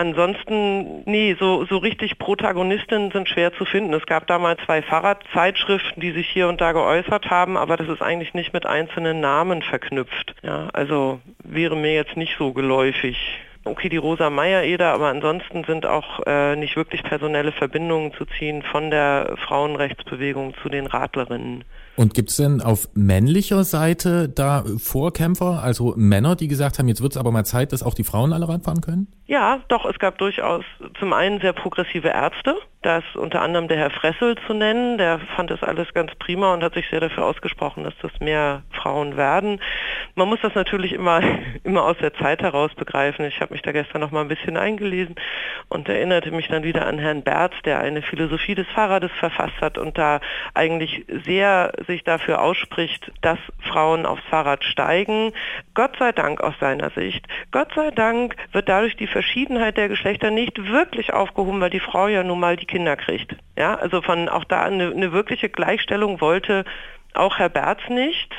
[0.00, 3.92] Ansonsten, nee, so, so richtig Protagonistinnen sind schwer zu finden.
[3.92, 8.00] Es gab damals zwei Fahrradzeitschriften, die sich hier und da geäußert haben, aber das ist
[8.00, 10.34] eigentlich nicht mit einzelnen Namen verknüpft.
[10.40, 13.18] Ja, also wäre mir jetzt nicht so geläufig.
[13.64, 18.62] okay, die Rosa Meyer-Eder, aber ansonsten sind auch äh, nicht wirklich personelle Verbindungen zu ziehen
[18.62, 21.64] von der Frauenrechtsbewegung zu den Radlerinnen.
[22.00, 27.02] Und gibt es denn auf männlicher Seite da Vorkämpfer, also Männer, die gesagt haben, jetzt
[27.02, 29.06] wird es aber mal Zeit, dass auch die Frauen alle Rad fahren können?
[29.26, 30.64] Ja, doch, es gab durchaus
[30.98, 35.18] zum einen sehr progressive Ärzte, da ist unter anderem der Herr Fressel zu nennen, der
[35.36, 39.18] fand das alles ganz prima und hat sich sehr dafür ausgesprochen, dass das mehr Frauen
[39.18, 39.60] werden.
[40.14, 41.20] Man muss das natürlich immer,
[41.64, 43.24] immer aus der Zeit heraus begreifen.
[43.24, 45.14] Ich habe mich da gestern noch mal ein bisschen eingelesen
[45.68, 49.78] und erinnerte mich dann wieder an Herrn Berz, der eine Philosophie des Fahrrades verfasst hat
[49.78, 50.20] und da
[50.54, 55.32] eigentlich sehr sich dafür ausspricht, dass Frauen aufs Fahrrad steigen.
[55.74, 57.26] Gott sei Dank aus seiner Sicht.
[57.50, 62.08] Gott sei Dank wird dadurch die Verschiedenheit der Geschlechter nicht wirklich aufgehoben, weil die Frau
[62.08, 63.36] ja nun mal die Kinder kriegt.
[63.56, 66.64] Ja, also von auch da eine, eine wirkliche Gleichstellung wollte
[67.14, 68.32] auch Herr Berz nicht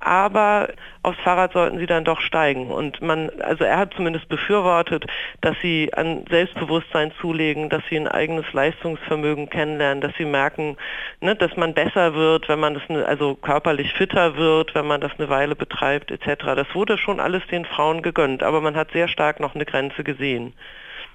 [0.00, 0.68] aber
[1.02, 2.70] aufs Fahrrad sollten sie dann doch steigen.
[2.70, 5.06] Und man, also er hat zumindest befürwortet,
[5.40, 10.76] dass sie an Selbstbewusstsein zulegen, dass sie ein eigenes Leistungsvermögen kennenlernen, dass sie merken,
[11.20, 15.00] ne, dass man besser wird, wenn man das, ne, also körperlich fitter wird, wenn man
[15.00, 16.44] das eine Weile betreibt, etc.
[16.56, 20.04] Das wurde schon alles den Frauen gegönnt, aber man hat sehr stark noch eine Grenze
[20.04, 20.54] gesehen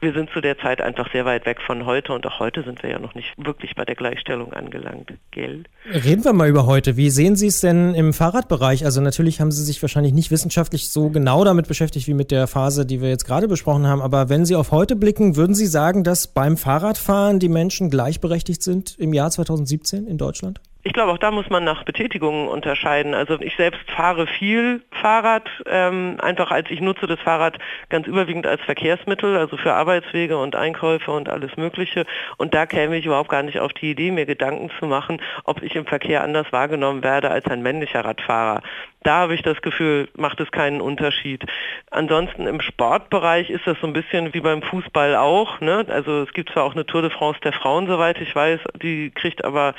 [0.03, 2.83] wir sind zu der Zeit einfach sehr weit weg von heute und auch heute sind
[2.83, 5.63] wir ja noch nicht wirklich bei der Gleichstellung angelangt, gell?
[5.91, 6.97] Reden wir mal über heute.
[6.97, 8.85] Wie sehen Sie es denn im Fahrradbereich?
[8.85, 12.47] Also natürlich haben Sie sich wahrscheinlich nicht wissenschaftlich so genau damit beschäftigt wie mit der
[12.47, 15.67] Phase, die wir jetzt gerade besprochen haben, aber wenn Sie auf heute blicken, würden Sie
[15.67, 20.59] sagen, dass beim Fahrradfahren die Menschen gleichberechtigt sind im Jahr 2017 in Deutschland?
[20.85, 23.13] Ich glaube, auch da muss man nach Betätigungen unterscheiden.
[23.13, 28.45] Also ich selbst fahre viel Fahrrad, ähm, einfach als ich nutze das Fahrrad ganz überwiegend
[28.45, 32.05] als Verkehrsmittel, also für Arbeitswege und Einkäufe und alles Mögliche.
[32.35, 35.63] Und da käme ich überhaupt gar nicht auf die Idee, mir Gedanken zu machen, ob
[35.63, 38.61] ich im Verkehr anders wahrgenommen werde als ein männlicher Radfahrer.
[39.03, 41.45] Da habe ich das Gefühl, macht es keinen Unterschied.
[41.91, 45.59] Ansonsten im Sportbereich ist das so ein bisschen wie beim Fußball auch.
[45.59, 45.85] Ne?
[45.89, 49.11] Also es gibt zwar auch eine Tour de France der Frauen, soweit ich weiß, die
[49.11, 49.75] kriegt aber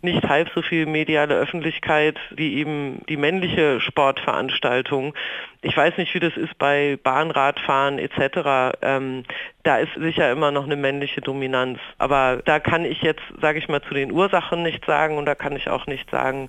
[0.00, 5.14] nicht halb so viel mediale Öffentlichkeit wie eben die männliche Sportveranstaltung.
[5.62, 8.76] Ich weiß nicht, wie das ist bei Bahnradfahren etc.
[8.82, 9.24] Ähm,
[9.62, 11.78] da ist sicher immer noch eine männliche Dominanz.
[11.98, 15.34] Aber da kann ich jetzt, sage ich mal, zu den Ursachen nichts sagen und da
[15.34, 16.48] kann ich auch nicht sagen,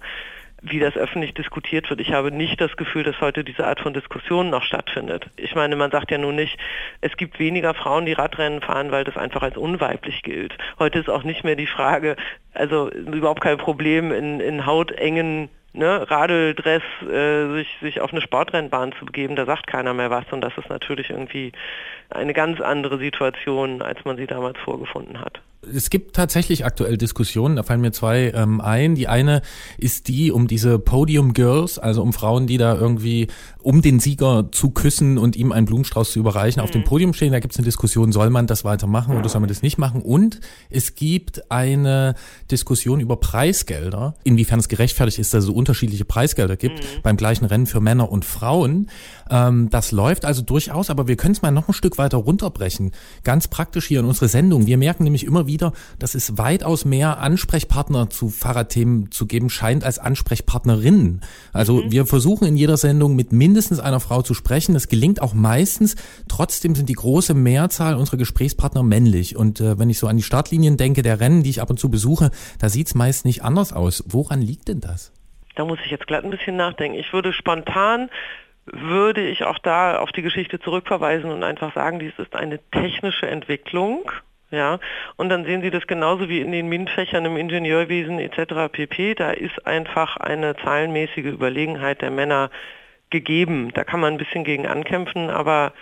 [0.61, 2.01] wie das öffentlich diskutiert wird.
[2.01, 5.29] Ich habe nicht das Gefühl, dass heute diese Art von Diskussion noch stattfindet.
[5.37, 6.57] Ich meine, man sagt ja nun nicht,
[7.01, 10.57] es gibt weniger Frauen, die Radrennen fahren, weil das einfach als unweiblich gilt.
[10.77, 12.15] Heute ist auch nicht mehr die Frage,
[12.53, 18.93] also überhaupt kein Problem in, in hautengen ne, Radeldress äh, sich, sich auf eine Sportrennbahn
[18.93, 21.51] zu begeben, da sagt keiner mehr was und das ist natürlich irgendwie
[22.09, 27.57] eine ganz andere Situation, als man sie damals vorgefunden hat es gibt tatsächlich aktuell Diskussionen,
[27.57, 28.95] da fallen mir zwei ähm, ein.
[28.95, 29.41] Die eine
[29.77, 33.27] ist die um diese Podium Girls, also um Frauen, die da irgendwie
[33.61, 36.63] um den Sieger zu küssen und ihm einen Blumenstrauß zu überreichen, mhm.
[36.63, 36.85] auf dem mhm.
[36.85, 37.31] Podium stehen.
[37.31, 40.01] Da gibt es eine Diskussion, soll man das weitermachen oder soll man das nicht machen?
[40.01, 42.15] Und es gibt eine
[42.49, 47.01] Diskussion über Preisgelder, inwiefern es gerechtfertigt ist, dass es so unterschiedliche Preisgelder gibt mhm.
[47.03, 48.89] beim gleichen Rennen für Männer und Frauen.
[49.29, 52.91] Ähm, das läuft also durchaus, aber wir können es mal noch ein Stück weiter runterbrechen.
[53.23, 54.67] Ganz praktisch hier in unsere Sendung.
[54.67, 59.83] Wir merken nämlich immer wieder, dass es weitaus mehr Ansprechpartner zu Fahrradthemen zu geben scheint
[59.83, 61.21] als Ansprechpartnerinnen.
[61.51, 61.91] Also mhm.
[61.91, 64.73] wir versuchen in jeder Sendung mit mindestens einer Frau zu sprechen.
[64.73, 65.95] Das gelingt auch meistens.
[66.27, 69.35] Trotzdem sind die große Mehrzahl unserer Gesprächspartner männlich.
[69.35, 71.79] Und äh, wenn ich so an die Startlinien denke der Rennen, die ich ab und
[71.79, 74.03] zu besuche, da sieht es meist nicht anders aus.
[74.07, 75.11] Woran liegt denn das?
[75.55, 76.97] Da muss ich jetzt glatt ein bisschen nachdenken.
[76.97, 78.09] Ich würde spontan
[78.71, 83.27] würde ich auch da auf die Geschichte zurückverweisen und einfach sagen, dies ist eine technische
[83.27, 84.11] Entwicklung
[84.51, 84.79] ja,
[85.15, 88.71] und dann sehen Sie das genauso wie in den MINT-Fächern im Ingenieurwesen etc.
[88.71, 89.13] pp.
[89.13, 92.49] Da ist einfach eine zahlenmäßige Überlegenheit der Männer
[93.09, 93.71] gegeben.
[93.73, 95.73] Da kann man ein bisschen gegen ankämpfen, aber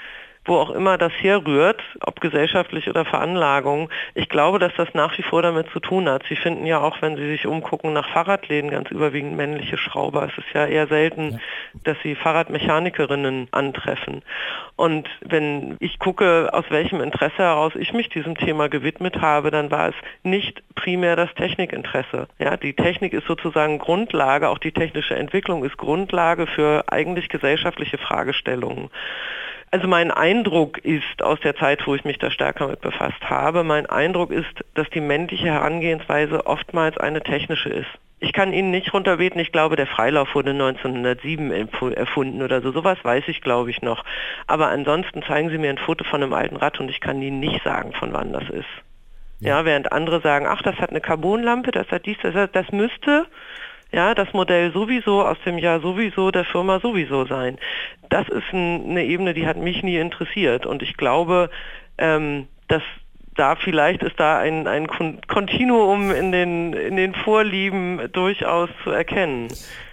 [0.48, 3.90] wo auch immer das herrührt, ob gesellschaftlich oder Veranlagung.
[4.16, 6.24] Ich glaube, dass das nach wie vor damit zu tun hat.
[6.30, 10.24] Sie finden ja auch, wenn Sie sich umgucken nach Fahrradläden, ganz überwiegend männliche Schrauber.
[10.24, 11.40] Es ist ja eher selten,
[11.84, 14.24] dass Sie Fahrradmechanikerinnen antreffen.
[14.76, 19.72] Und wenn ich gucke, aus welchem Interesse heraus ich mich diesem Thema gewidmet habe, dann
[19.72, 22.28] war es nicht primär das Technikinteresse.
[22.40, 27.98] Ja, die Technik ist sozusagen Grundlage, auch die technische Entwicklung ist Grundlage für eigentlich gesellschaftliche
[27.98, 28.90] Fragestellungen.
[29.70, 33.64] Also mein Eindruck ist aus der Zeit, wo ich mich da stärker mit befasst habe,
[33.64, 37.90] mein Eindruck ist, dass die männliche Herangehensweise oftmals eine technische ist.
[38.20, 42.72] Ich kann Ihnen nicht runterbeten, ich glaube, der Freilauf wurde 1907 erfunden oder so.
[42.72, 44.04] Sowas weiß ich, glaube ich, noch.
[44.48, 47.40] Aber ansonsten zeigen Sie mir ein Foto von einem alten Rad und ich kann Ihnen
[47.40, 48.66] nicht sagen, von wann das ist.
[49.40, 52.56] Ja, ja während andere sagen, ach, das hat eine Carbonlampe, das hat dies, das, hat,
[52.56, 53.28] das müsste
[53.92, 57.58] ja, das Modell sowieso aus dem Jahr sowieso der Firma sowieso sein.
[58.10, 61.50] Das ist ein, eine Ebene, die hat mich nie interessiert und ich glaube,
[61.98, 62.84] ähm, dass
[63.36, 69.48] da vielleicht ist da ein, ein Kontinuum in den, in den Vorlieben durchaus zu erkennen.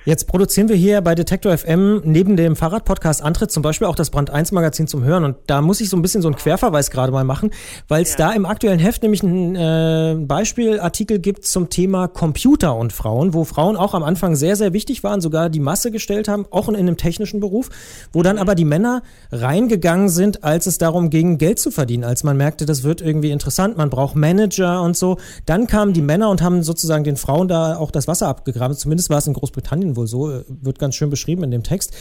[0.07, 4.11] Jetzt produzieren wir hier bei Detektor FM neben dem Fahrradpodcast Antritt zum Beispiel auch das
[4.11, 5.25] Brand 1 Magazin zum Hören.
[5.25, 7.53] Und da muss ich so ein bisschen so einen Querverweis gerade mal machen,
[7.89, 8.29] weil es ja.
[8.29, 13.45] da im aktuellen Heft nämlich einen äh, Beispielartikel gibt zum Thema Computer und Frauen, wo
[13.45, 16.77] Frauen auch am Anfang sehr, sehr wichtig waren, sogar die Masse gestellt haben, auch in
[16.77, 17.71] einem technischen Beruf,
[18.13, 22.25] wo dann aber die Männer reingegangen sind, als es darum ging, Geld zu verdienen, als
[22.25, 25.17] man merkte, das wird irgendwie interessant, man braucht Manager und so.
[25.47, 28.77] Dann kamen die Männer und haben sozusagen den Frauen da auch das Wasser abgegraben.
[28.77, 31.95] Zumindest war es in Großbritannien wohl so, äh, wird ganz schön beschrieben in dem Text.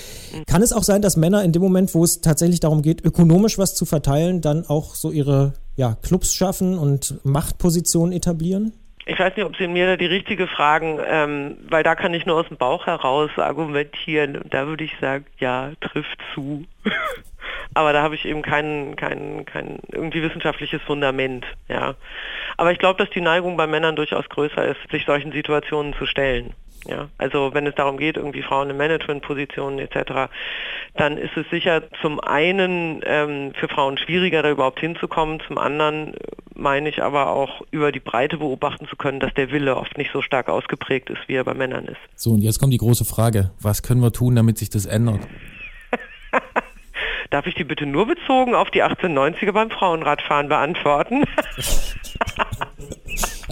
[0.47, 3.57] Kann es auch sein, dass Männer in dem Moment, wo es tatsächlich darum geht, ökonomisch
[3.57, 8.73] was zu verteilen, dann auch so ihre ja, Clubs schaffen und Machtpositionen etablieren?
[9.05, 12.25] Ich weiß nicht, ob Sie mir da die richtige fragen, ähm, weil da kann ich
[12.25, 14.37] nur aus dem Bauch heraus argumentieren.
[14.37, 16.65] Und da würde ich sagen, ja, trifft zu.
[17.73, 21.45] Aber da habe ich eben kein, kein, kein irgendwie wissenschaftliches Fundament.
[21.67, 21.95] Ja.
[22.55, 26.05] Aber ich glaube, dass die Neigung bei Männern durchaus größer ist, sich solchen Situationen zu
[26.05, 26.53] stellen.
[26.85, 30.29] Ja, also wenn es darum geht, irgendwie Frauen in Managementpositionen etc.,
[30.95, 35.39] dann ist es sicher zum einen ähm, für Frauen schwieriger, da überhaupt hinzukommen.
[35.47, 36.17] Zum anderen äh,
[36.53, 40.11] meine ich aber auch über die Breite beobachten zu können, dass der Wille oft nicht
[40.11, 41.99] so stark ausgeprägt ist, wie er bei Männern ist.
[42.15, 43.51] So, und jetzt kommt die große Frage.
[43.61, 45.21] Was können wir tun, damit sich das ändert?
[47.29, 51.23] Darf ich die bitte nur bezogen auf die 1890er beim Frauenradfahren beantworten?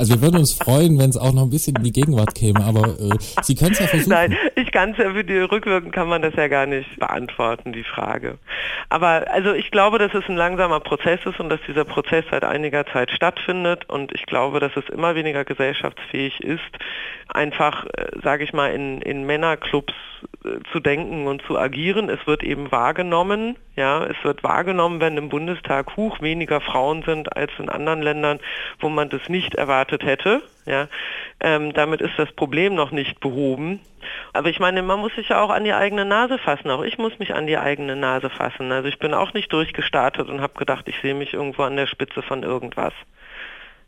[0.02, 2.66] Also wir würden uns freuen, wenn es auch noch ein bisschen in die Gegenwart käme,
[2.66, 4.10] aber äh, Sie können es ja versuchen.
[4.10, 7.72] Nein, ich kann es ja für die rückwirkend kann man das ja gar nicht beantworten,
[7.72, 8.40] die Frage.
[8.90, 12.44] Aber also ich glaube, dass es ein langsamer Prozess ist und dass dieser Prozess seit
[12.44, 16.62] einiger Zeit stattfindet und ich glaube, dass es immer weniger gesellschaftsfähig ist,
[17.28, 19.94] einfach, äh, sage ich mal, in, in Männerclubs
[20.72, 22.10] zu denken und zu agieren.
[22.10, 27.36] Es wird eben wahrgenommen, ja, es wird wahrgenommen, wenn im Bundestag hoch weniger Frauen sind
[27.36, 28.40] als in anderen Ländern,
[28.80, 30.42] wo man das nicht erwartet hätte.
[30.66, 30.88] Ja,
[31.40, 33.80] ähm, damit ist das Problem noch nicht behoben.
[34.34, 36.72] Aber ich meine, man muss sich ja auch an die eigene Nase fassen.
[36.72, 38.72] Auch ich muss mich an die eigene Nase fassen.
[38.72, 41.88] Also ich bin auch nicht durchgestartet und habe gedacht, ich sehe mich irgendwo an der
[41.88, 42.94] Spitze von irgendwas.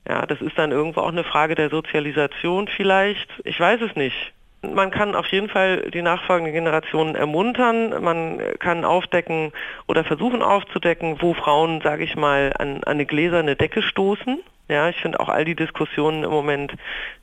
[0.08, 3.30] Ja, das ist dann irgendwo auch eine Frage der Sozialisation vielleicht.
[3.44, 4.34] Ich weiß es nicht.
[4.64, 8.02] Man kann auf jeden Fall die nachfolgenden Generationen ermuntern.
[8.02, 9.52] Man kann aufdecken
[9.88, 14.40] oder versuchen aufzudecken, wo Frauen, sage ich mal, an, an eine gläserne Decke stoßen.
[14.70, 16.74] Ja, ich finde auch all die Diskussionen im Moment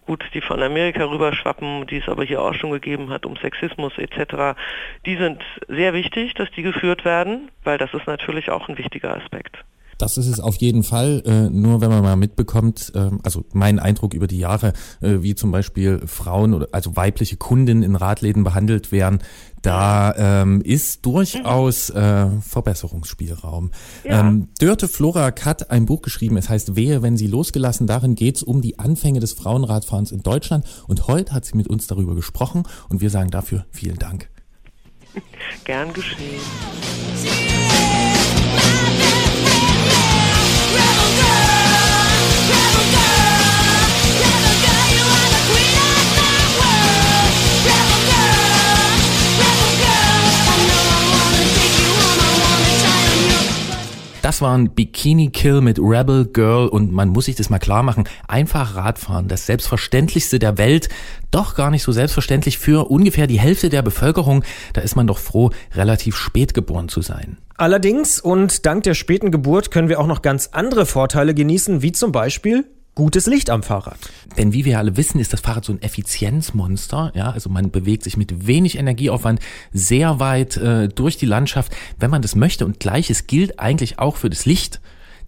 [0.06, 3.96] gut, die von Amerika rüberschwappen, die es aber hier auch schon gegeben hat um Sexismus
[3.96, 4.58] etc.
[5.06, 9.16] Die sind sehr wichtig, dass die geführt werden, weil das ist natürlich auch ein wichtiger
[9.16, 9.64] Aspekt.
[10.00, 11.22] Das ist es auf jeden Fall.
[11.26, 15.34] Äh, nur wenn man mal mitbekommt, äh, also mein Eindruck über die Jahre, äh, wie
[15.34, 19.18] zum Beispiel Frauen oder also weibliche Kundinnen in Radläden behandelt werden,
[19.62, 23.72] da ähm, ist durchaus äh, Verbesserungsspielraum.
[24.04, 24.20] Ja.
[24.20, 27.86] Ähm, Dörte Florak hat ein Buch geschrieben, es heißt Wehe, wenn sie losgelassen.
[27.86, 30.64] Darin geht's um die Anfänge des Frauenradfahrens in Deutschland.
[30.86, 34.30] Und heute hat sie mit uns darüber gesprochen und wir sagen dafür vielen Dank.
[35.64, 36.40] Gern geschehen.
[40.74, 41.29] rebel girl.
[54.22, 57.82] Das war ein Bikini Kill mit Rebel Girl und man muss sich das mal klar
[57.82, 58.04] machen.
[58.28, 60.90] Einfach Radfahren, das selbstverständlichste der Welt,
[61.30, 64.44] doch gar nicht so selbstverständlich für ungefähr die Hälfte der Bevölkerung.
[64.74, 67.38] Da ist man doch froh, relativ spät geboren zu sein.
[67.56, 71.92] Allerdings und dank der späten Geburt können wir auch noch ganz andere Vorteile genießen, wie
[71.92, 72.66] zum Beispiel
[73.00, 73.96] gutes Licht am Fahrrad.
[74.36, 77.12] Denn wie wir alle wissen, ist das Fahrrad so ein Effizienzmonster.
[77.14, 79.40] Ja, also man bewegt sich mit wenig Energieaufwand
[79.72, 82.66] sehr weit äh, durch die Landschaft, wenn man das möchte.
[82.66, 84.82] Und gleiches gilt eigentlich auch für das Licht.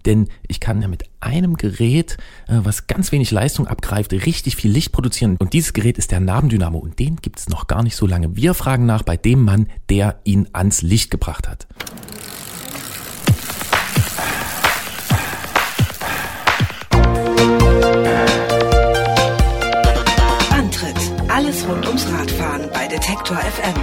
[0.04, 4.70] Denn ich kann ja mit einem Gerät, äh, was ganz wenig Leistung abgreift, richtig viel
[4.70, 5.38] Licht produzieren.
[5.38, 6.76] Und dieses Gerät ist der Nabendynamo.
[6.76, 8.36] Und den gibt es noch gar nicht so lange.
[8.36, 11.66] Wir fragen nach bei dem Mann, der ihn ans Licht gebracht hat.
[23.12, 23.74] Detektor FM.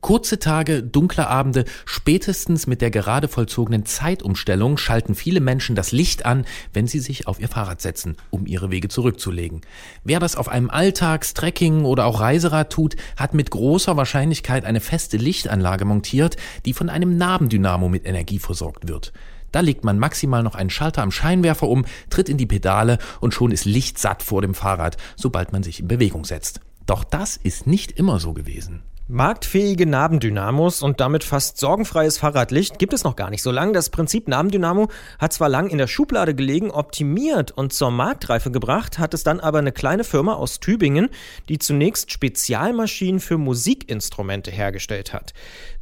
[0.00, 6.24] Kurze Tage, dunkle Abende, spätestens mit der gerade vollzogenen Zeitumstellung schalten viele Menschen das Licht
[6.24, 9.62] an, wenn sie sich auf ihr Fahrrad setzen, um ihre Wege zurückzulegen.
[10.04, 14.80] Wer das auf einem Alltags-, Trekking oder auch Reiserad tut, hat mit großer Wahrscheinlichkeit eine
[14.80, 16.36] feste Lichtanlage montiert,
[16.66, 19.12] die von einem Nabendynamo mit Energie versorgt wird.
[19.52, 23.34] Da legt man maximal noch einen Schalter am Scheinwerfer um, tritt in die Pedale und
[23.34, 26.60] schon ist Licht satt vor dem Fahrrad, sobald man sich in Bewegung setzt.
[26.86, 28.82] Doch das ist nicht immer so gewesen.
[29.10, 33.72] Marktfähige Nabendynamos und damit fast sorgenfreies Fahrradlicht gibt es noch gar nicht so lange.
[33.72, 38.98] Das Prinzip Nabendynamo hat zwar lang in der Schublade gelegen, optimiert und zur Marktreife gebracht,
[38.98, 41.08] hat es dann aber eine kleine Firma aus Tübingen,
[41.48, 45.32] die zunächst Spezialmaschinen für Musikinstrumente hergestellt hat.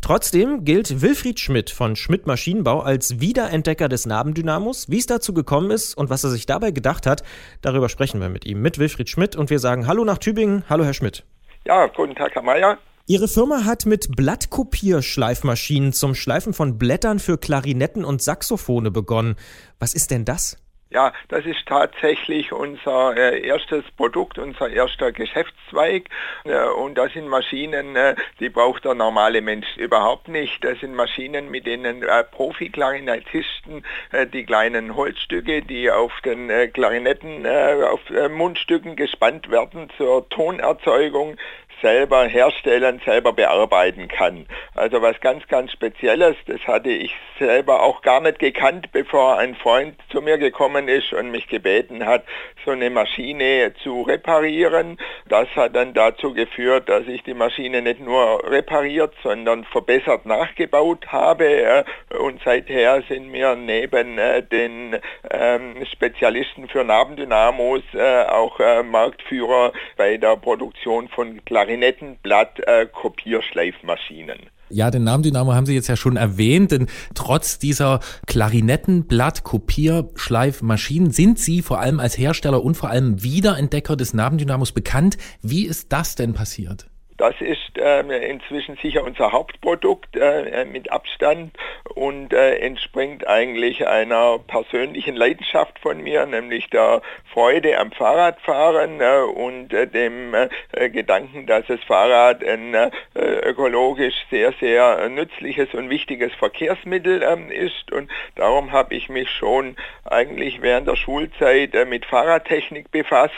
[0.01, 4.89] Trotzdem gilt Wilfried Schmidt von Schmidt Maschinenbau als Wiederentdecker des Nabendynamos.
[4.89, 7.25] Wie es dazu gekommen ist und was er sich dabei gedacht hat,
[7.61, 10.63] darüber sprechen wir mit ihm, mit Wilfried Schmidt und wir sagen Hallo nach Tübingen.
[10.69, 11.25] Hallo Herr Schmidt.
[11.65, 12.79] Ja, guten Tag, Herr Mayer.
[13.09, 19.37] Ihre Firma hat mit Blattkopierschleifmaschinen zum Schleifen von Blättern für Klarinetten und Saxophone begonnen.
[19.79, 20.57] Was ist denn das?
[20.89, 26.09] Ja, das ist tatsächlich unser äh, erstes Produkt, unser erster Geschäftszweig.
[26.45, 30.65] Äh, und das sind Maschinen, äh, die braucht der normale Mensch überhaupt nicht.
[30.65, 36.69] Das sind Maschinen, mit denen äh, Profi-Klarinettisten äh, die kleinen Holzstücke, die auf den äh,
[36.69, 41.37] Klarinetten, auf Mundstücken gespannt werden zur Tonerzeugung,
[41.83, 44.47] selber herstellen, selber bearbeiten kann.
[44.75, 49.55] Also was ganz, ganz Spezielles, das hatte ich selber auch gar nicht gekannt, bevor ein
[49.55, 52.25] Freund zu mir gekommen ist und mich gebeten hat,
[52.65, 54.99] so eine Maschine zu reparieren.
[55.29, 61.07] Das hat dann dazu geführt, dass ich die Maschine nicht nur repariert, sondern verbessert nachgebaut
[61.09, 61.85] habe.
[62.19, 64.99] Und seither sind wir neben äh, den
[65.31, 74.39] ähm, Spezialisten für Nabendynamos äh, auch äh, Marktführer bei der Produktion von Klarinettenmaschinen Klarinettenblatt-Kopierschleifmaschinen.
[74.69, 81.39] Ja, den Namen Dynamo haben Sie jetzt ja schon erwähnt, denn trotz dieser Klarinettenblatt-Kopierschleifmaschinen sind
[81.39, 85.19] Sie vor allem als Hersteller und vor allem Wiederentdecker des Nabendynamos bekannt.
[85.41, 86.89] Wie ist das denn passiert?
[87.17, 91.57] Das ist äh, inzwischen sicher unser Hauptprodukt äh, mit Abstand
[91.95, 97.01] und äh, entspringt eigentlich einer persönlichen Leidenschaft von mir, nämlich der
[97.33, 102.75] Freude am Fahrradfahren äh, und äh, dem äh, Gedanken, dass das Fahrrad ein
[103.15, 107.93] ökologisch sehr, sehr nützliches und wichtiges Verkehrsmittel ähm, ist.
[107.93, 113.33] Und darum habe ich mich schon eigentlich während der Schulzeit mit Fahrradtechnik befasst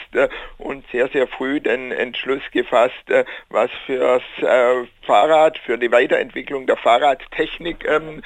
[0.57, 2.93] und sehr, sehr früh den Entschluss gefasst,
[3.49, 8.21] was was für das äh, Fahrrad, für die Weiterentwicklung der Fahrradtechnik ähm,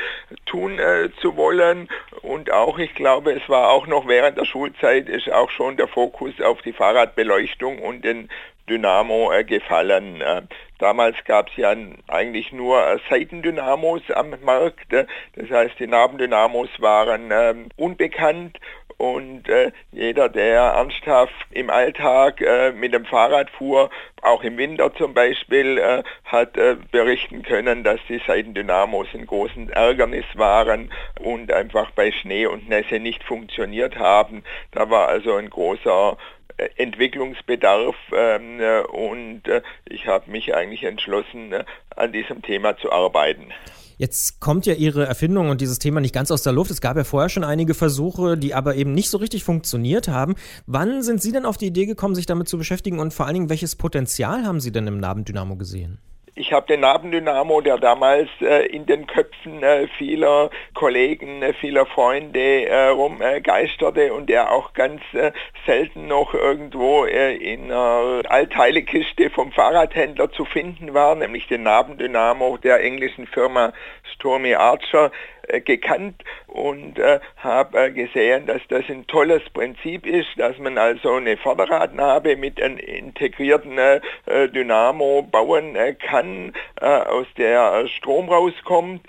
[0.46, 1.89] tun äh, zu wollen.
[2.22, 5.88] Und auch, ich glaube, es war auch noch während der Schulzeit, ist auch schon der
[5.88, 8.30] Fokus auf die Fahrradbeleuchtung und den
[8.70, 10.22] Dynamo äh, gefallen.
[10.22, 10.44] Äh,
[10.80, 11.76] damals gab es ja
[12.08, 14.94] eigentlich nur äh, Seitendynamos am Markt.
[14.94, 18.60] Äh, das heißt, die Nabendynamos waren ähm, unbekannt
[18.97, 23.89] und äh, jeder, der ernsthaft im Alltag äh, mit dem Fahrrad fuhr,
[24.21, 29.69] auch im Winter zum Beispiel, äh, hat äh, berichten können, dass die Seitendynamos ein großes
[29.69, 34.43] Ärgernis waren und einfach bei Schnee und Nässe nicht funktioniert haben.
[34.71, 36.17] Da war also ein großer
[36.58, 39.43] äh, Entwicklungsbedarf ähm, äh, und
[39.89, 41.53] ich habe mich eigentlich entschlossen,
[41.95, 43.51] an diesem Thema zu arbeiten.
[43.97, 46.71] Jetzt kommt ja Ihre Erfindung und dieses Thema nicht ganz aus der Luft.
[46.71, 50.36] Es gab ja vorher schon einige Versuche, die aber eben nicht so richtig funktioniert haben.
[50.65, 53.36] Wann sind Sie denn auf die Idee gekommen, sich damit zu beschäftigen und vor allen
[53.36, 55.99] Dingen, welches Potenzial haben Sie denn im Nabendynamo gesehen?
[56.36, 61.86] Ich habe den Nabendynamo, der damals äh, in den Köpfen äh, vieler Kollegen, äh, vieler
[61.86, 65.32] Freunde äh, rumgeisterte und der auch ganz äh,
[65.67, 72.58] selten noch irgendwo äh, in einer Allteilekiste vom Fahrradhändler zu finden war, nämlich den Nabendynamo
[72.58, 73.72] der englischen Firma
[74.15, 75.12] Stormy Archer,
[75.60, 81.13] gekannt und äh, habe äh, gesehen, dass das ein tolles Prinzip ist, dass man also
[81.13, 84.01] eine Vorderradnabe mit einem integrierten äh,
[84.49, 89.01] Dynamo bauen äh, kann, äh, aus der Strom rauskommt.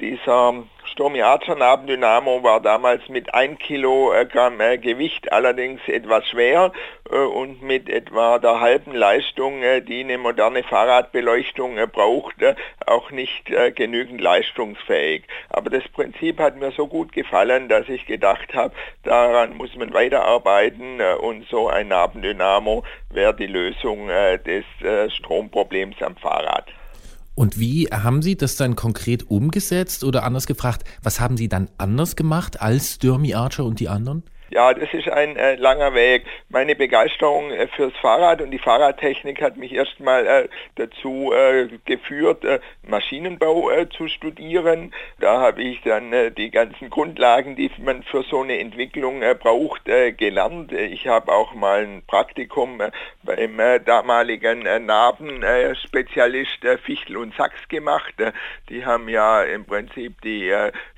[0.00, 6.72] dieser Stormy Archer Nabendynamo war damals mit 1 Kilogramm äh, Gewicht allerdings etwas schwer
[7.10, 12.34] äh, und mit etwa der halben Leistung, äh, die eine moderne Fahrradbeleuchtung braucht,
[12.86, 15.24] auch nicht genügend leistungsfähig.
[15.48, 19.94] Aber das Prinzip hat mir so gut gefallen, dass ich gedacht habe, daran muss man
[19.94, 24.64] weiterarbeiten und so ein Nabendynamo wäre die Lösung des
[25.14, 26.66] Stromproblems am Fahrrad.
[27.34, 31.70] Und wie haben Sie das dann konkret umgesetzt oder anders gefragt, was haben Sie dann
[31.78, 34.22] anders gemacht als Stürmy Archer und die anderen?
[34.52, 36.26] Ja, das ist ein äh, langer Weg.
[36.50, 42.44] Meine Begeisterung äh, fürs Fahrrad und die Fahrradtechnik hat mich erstmal äh, dazu äh, geführt,
[42.44, 44.92] äh, Maschinenbau äh, zu studieren.
[45.20, 50.72] Da habe ich dann die ganzen Grundlagen, die man für so eine Entwicklung braucht, gelernt.
[50.72, 52.82] Ich habe auch mal ein Praktikum
[53.22, 58.14] beim damaligen Narbenspezialist Fichtel und Sachs gemacht.
[58.68, 60.52] die haben ja im Prinzip die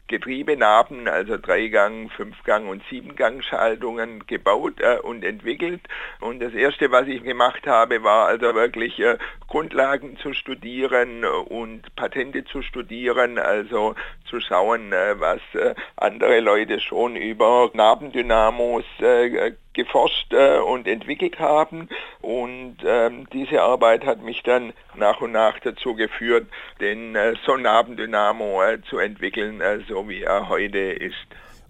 [0.07, 5.81] Getriebenaben, also Dreigang, Fünfgang und Siebengang-Schaltungen gebaut äh, und entwickelt.
[6.21, 9.17] Und das erste, was ich gemacht habe, war also wirklich äh,
[9.49, 13.95] Grundlagen zu studieren und Patente zu studieren, also
[14.27, 21.38] zu schauen, äh, was äh, andere Leute schon über Nabendynamos äh, geforscht äh, und entwickelt
[21.38, 21.88] haben.
[22.20, 26.46] Und ähm, diese Arbeit hat mich dann nach und nach dazu geführt,
[26.81, 31.14] den äh, Sonnabendynamo äh, zu entwickeln, äh, so wie er heute ist.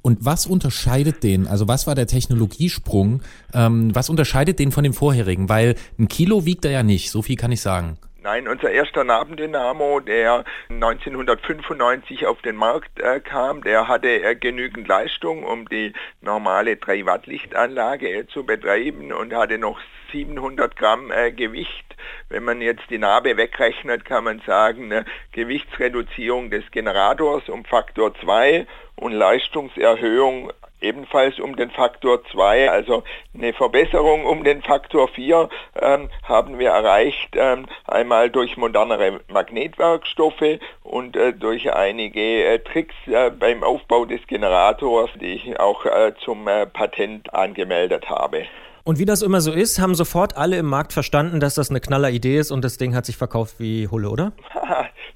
[0.02, 3.22] Und was unterscheidet den, also was war der Technologiesprung,
[3.55, 5.48] ähm, was unterscheidet den von dem vorherigen?
[5.48, 7.96] Weil ein Kilo wiegt er ja nicht, so viel kann ich sagen.
[8.25, 14.89] Nein, unser erster Nabendynamo, der 1995 auf den Markt äh, kam, der hatte äh, genügend
[14.89, 19.79] Leistung, um die normale 3 Watt Lichtanlage äh, zu betreiben und hatte noch
[20.12, 21.85] 700 Gramm äh, Gewicht.
[22.31, 28.14] Wenn man jetzt die Narbe wegrechnet, kann man sagen, eine Gewichtsreduzierung des Generators um Faktor
[28.22, 28.66] 2
[28.97, 30.51] und Leistungserhöhung
[30.85, 33.03] ebenfalls um den Faktor 2, also
[33.35, 35.49] eine Verbesserung um den Faktor 4
[35.80, 42.95] ähm, haben wir erreicht, ähm, einmal durch modernere Magnetwerkstoffe und äh, durch einige äh, Tricks
[43.07, 48.47] äh, beim Aufbau des Generators, die ich auch äh, zum äh, Patent angemeldet habe.
[48.87, 51.80] Und wie das immer so ist, haben sofort alle im Markt verstanden, dass das eine
[51.80, 54.32] knaller Idee ist und das Ding hat sich verkauft wie Hulle, oder?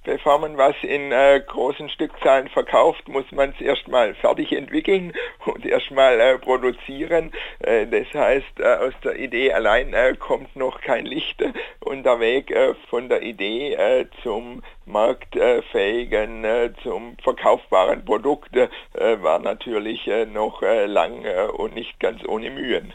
[0.04, 5.12] Bevor man was in äh, großen Stückzahlen verkauft, muss man es erstmal fertig entwickeln
[5.44, 7.30] und erstmal äh, produzieren.
[7.58, 11.44] Äh, das heißt, äh, aus der Idee allein äh, kommt noch kein Licht
[11.80, 13.76] und der Weg äh, von der Idee
[14.22, 16.46] zum marktfähigen,
[16.82, 18.56] zum verkaufbaren Produkt
[18.94, 21.26] war natürlich noch lang
[21.58, 22.94] und nicht ganz ohne Mühen.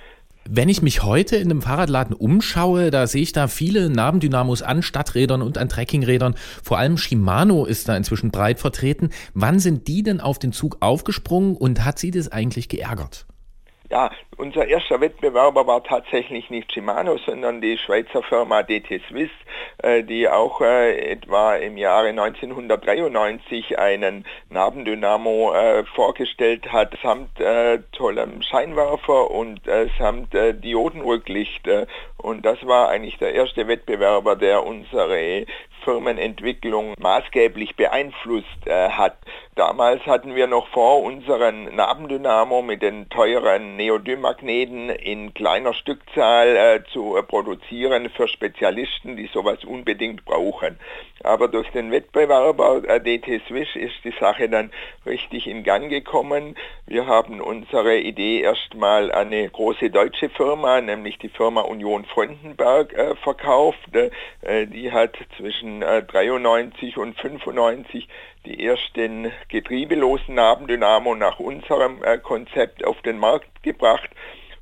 [0.50, 4.82] Wenn ich mich heute in einem Fahrradladen umschaue, da sehe ich da viele Nabendynamos an
[4.82, 6.36] Stadträdern und an Trekkingrädern.
[6.62, 9.12] Vor allem Shimano ist da inzwischen breit vertreten.
[9.34, 13.26] Wann sind die denn auf den Zug aufgesprungen und hat sie das eigentlich geärgert?
[13.94, 19.30] Ja, unser erster Wettbewerber war tatsächlich nicht Shimano, sondern die Schweizer Firma DT Swiss,
[19.84, 27.30] äh, die auch äh, etwa im Jahre 1993 einen Nabendynamo äh, vorgestellt hat, samt
[27.92, 29.62] tollem Scheinwerfer und
[30.00, 31.70] samt Diodenrücklicht.
[32.24, 35.46] Und das war eigentlich der erste Wettbewerber, der unsere
[35.84, 39.18] Firmenentwicklung maßgeblich beeinflusst äh, hat.
[39.56, 46.84] Damals hatten wir noch vor unseren Nabendynamo mit den teuren Neodym-Magneten in kleiner Stückzahl äh,
[46.92, 50.80] zu äh, produzieren für Spezialisten, die sowas unbedingt brauchen.
[51.24, 54.72] Aber durch den Wettbewerber äh, DT Swiss ist die Sache dann
[55.06, 56.56] richtig in Gang gekommen.
[56.88, 62.94] Wir haben unsere Idee erstmal an eine große deutsche Firma, nämlich die Firma Union Freudenberg,
[62.94, 63.80] äh, verkauft.
[64.42, 68.08] Äh, die hat zwischen 93 und 95
[68.46, 74.10] die ersten getriebelosen Nabendynamo nach unserem Konzept auf den Markt gebracht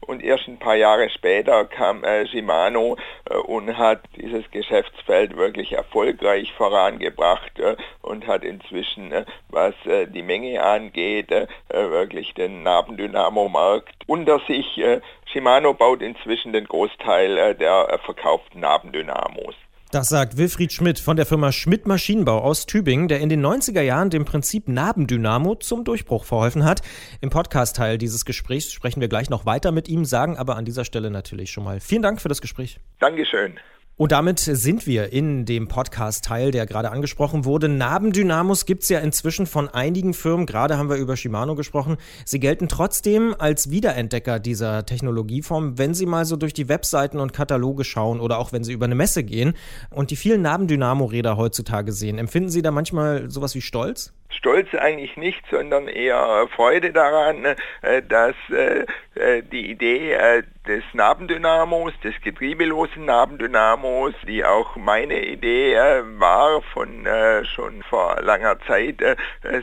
[0.07, 2.97] und erst ein paar Jahre später kam äh, Shimano
[3.29, 10.07] äh, und hat dieses Geschäftsfeld wirklich erfolgreich vorangebracht äh, und hat inzwischen, äh, was äh,
[10.07, 14.81] die Menge angeht, äh, wirklich den Nabendynamo-Markt unter sich.
[15.25, 19.55] Shimano baut inzwischen den Großteil der verkauften Nabendynamos.
[19.91, 23.81] Das sagt Wilfried Schmidt von der Firma Schmidt Maschinenbau aus Tübingen, der in den 90er
[23.81, 26.81] Jahren dem Prinzip Nabendynamo zum Durchbruch verholfen hat.
[27.19, 30.85] Im Podcast-Teil dieses Gesprächs sprechen wir gleich noch weiter mit ihm, sagen aber an dieser
[30.85, 32.79] Stelle natürlich schon mal vielen Dank für das Gespräch.
[32.99, 33.59] Dankeschön.
[33.97, 37.69] Und damit sind wir in dem Podcast-Teil, der gerade angesprochen wurde.
[37.69, 40.47] Nabendynamos gibt es ja inzwischen von einigen Firmen.
[40.47, 41.97] Gerade haben wir über Shimano gesprochen.
[42.25, 47.33] Sie gelten trotzdem als Wiederentdecker dieser Technologieform, wenn Sie mal so durch die Webseiten und
[47.33, 49.53] Kataloge schauen oder auch wenn Sie über eine Messe gehen
[49.91, 52.17] und die vielen Nabendynamo-Räder heutzutage sehen.
[52.17, 54.13] Empfinden Sie da manchmal sowas wie Stolz?
[54.31, 57.45] Stolz eigentlich nicht, sondern eher Freude daran,
[57.81, 65.75] äh, dass äh, äh, die Idee des Nabendynamos, des getriebelosen Nabendynamos, die auch meine Idee
[66.19, 67.07] war von
[67.43, 69.01] schon vor langer Zeit,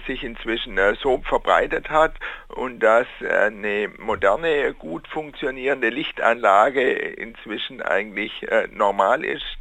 [0.08, 2.14] sich inzwischen so verbreitet hat
[2.48, 9.58] und dass eine moderne, gut funktionierende Lichtanlage inzwischen eigentlich normal ist,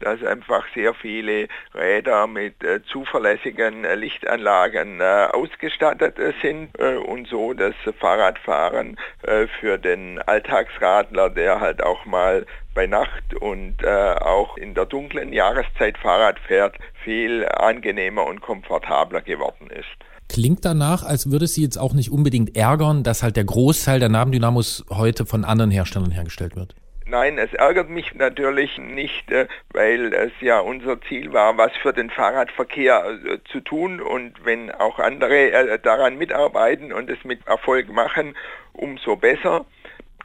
[0.00, 2.56] dass einfach sehr viele Räder mit
[2.88, 8.96] zuverlässigen Lichtanlagen Anlagen äh, ausgestattet äh, sind äh, und so das Fahrradfahren
[9.60, 15.96] für den Alltagsradler, der halt auch mal bei Nacht und auch in der dunklen Jahreszeit
[15.98, 19.86] Fahrrad fährt, viel angenehmer und komfortabler geworden ist.
[20.28, 24.08] Klingt danach, als würde Sie jetzt auch nicht unbedingt ärgern, dass halt der Großteil der
[24.08, 26.74] Nabendynamos heute von anderen Herstellern hergestellt wird.
[27.06, 31.92] Nein, es ärgert mich natürlich nicht, äh, weil es ja unser Ziel war, was für
[31.92, 34.00] den Fahrradverkehr äh, zu tun.
[34.00, 38.36] Und wenn auch andere äh, daran mitarbeiten und es mit Erfolg machen,
[38.72, 39.66] umso besser.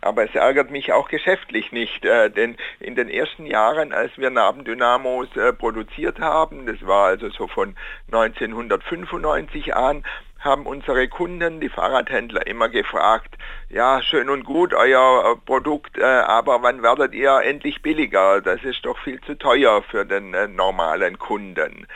[0.02, 4.30] Aber es ärgert mich auch geschäftlich nicht, äh, denn in den ersten Jahren, als wir
[4.30, 7.76] Nabendynamos äh, produziert haben, das war also so von
[8.12, 10.04] 1995 an,
[10.40, 13.36] haben unsere Kunden, die Fahrradhändler, immer gefragt,
[13.70, 18.42] ja, schön und gut, euer äh, Produkt, äh, aber wann werdet ihr endlich billiger?
[18.42, 21.88] Das ist doch viel zu teuer für den äh, normalen Kunden.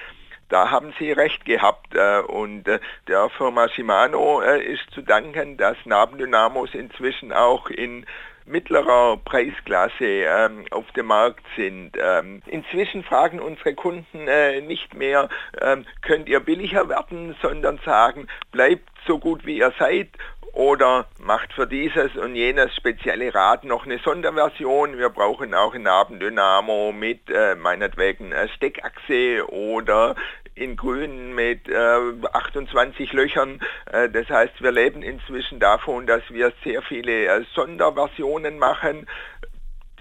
[0.52, 5.56] Da haben Sie recht gehabt äh, und äh, der Firma Shimano äh, ist zu danken,
[5.56, 8.06] dass Nabendynamos inzwischen auch in
[8.46, 11.92] mittlerer Preisklasse ähm, auf dem Markt sind.
[11.98, 15.30] Ähm, inzwischen fragen unsere Kunden äh, nicht mehr,
[15.62, 20.10] ähm, könnt ihr billiger werden, sondern sagen, bleibt so gut wie ihr seid
[20.54, 24.98] oder macht für dieses und jenes spezielle Rad noch eine Sonderversion.
[24.98, 30.16] Wir brauchen auch ein Nabendynamo mit äh, meinetwegen Steckachse oder
[30.56, 31.98] in grün mit äh,
[32.34, 33.60] 28 Löchern.
[33.92, 39.08] Äh, das heißt, wir leben inzwischen davon, dass wir sehr viele äh, Sonderversionen machen.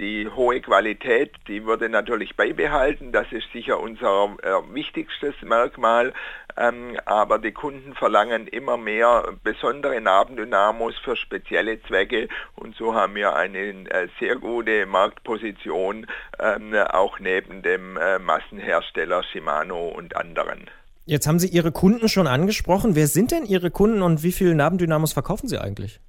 [0.00, 3.12] Die hohe Qualität, die würde natürlich beibehalten.
[3.12, 6.14] Das ist sicher unser äh, wichtigstes Merkmal.
[6.56, 13.14] Ähm, aber die Kunden verlangen immer mehr besondere Nabendynamos für spezielle Zwecke und so haben
[13.14, 16.06] wir eine äh, sehr gute Marktposition
[16.38, 20.70] ähm, auch neben dem äh, Massenhersteller Shimano und anderen.
[21.04, 22.94] Jetzt haben Sie Ihre Kunden schon angesprochen.
[22.94, 26.00] Wer sind denn Ihre Kunden und wie viele Nabendynamos verkaufen Sie eigentlich?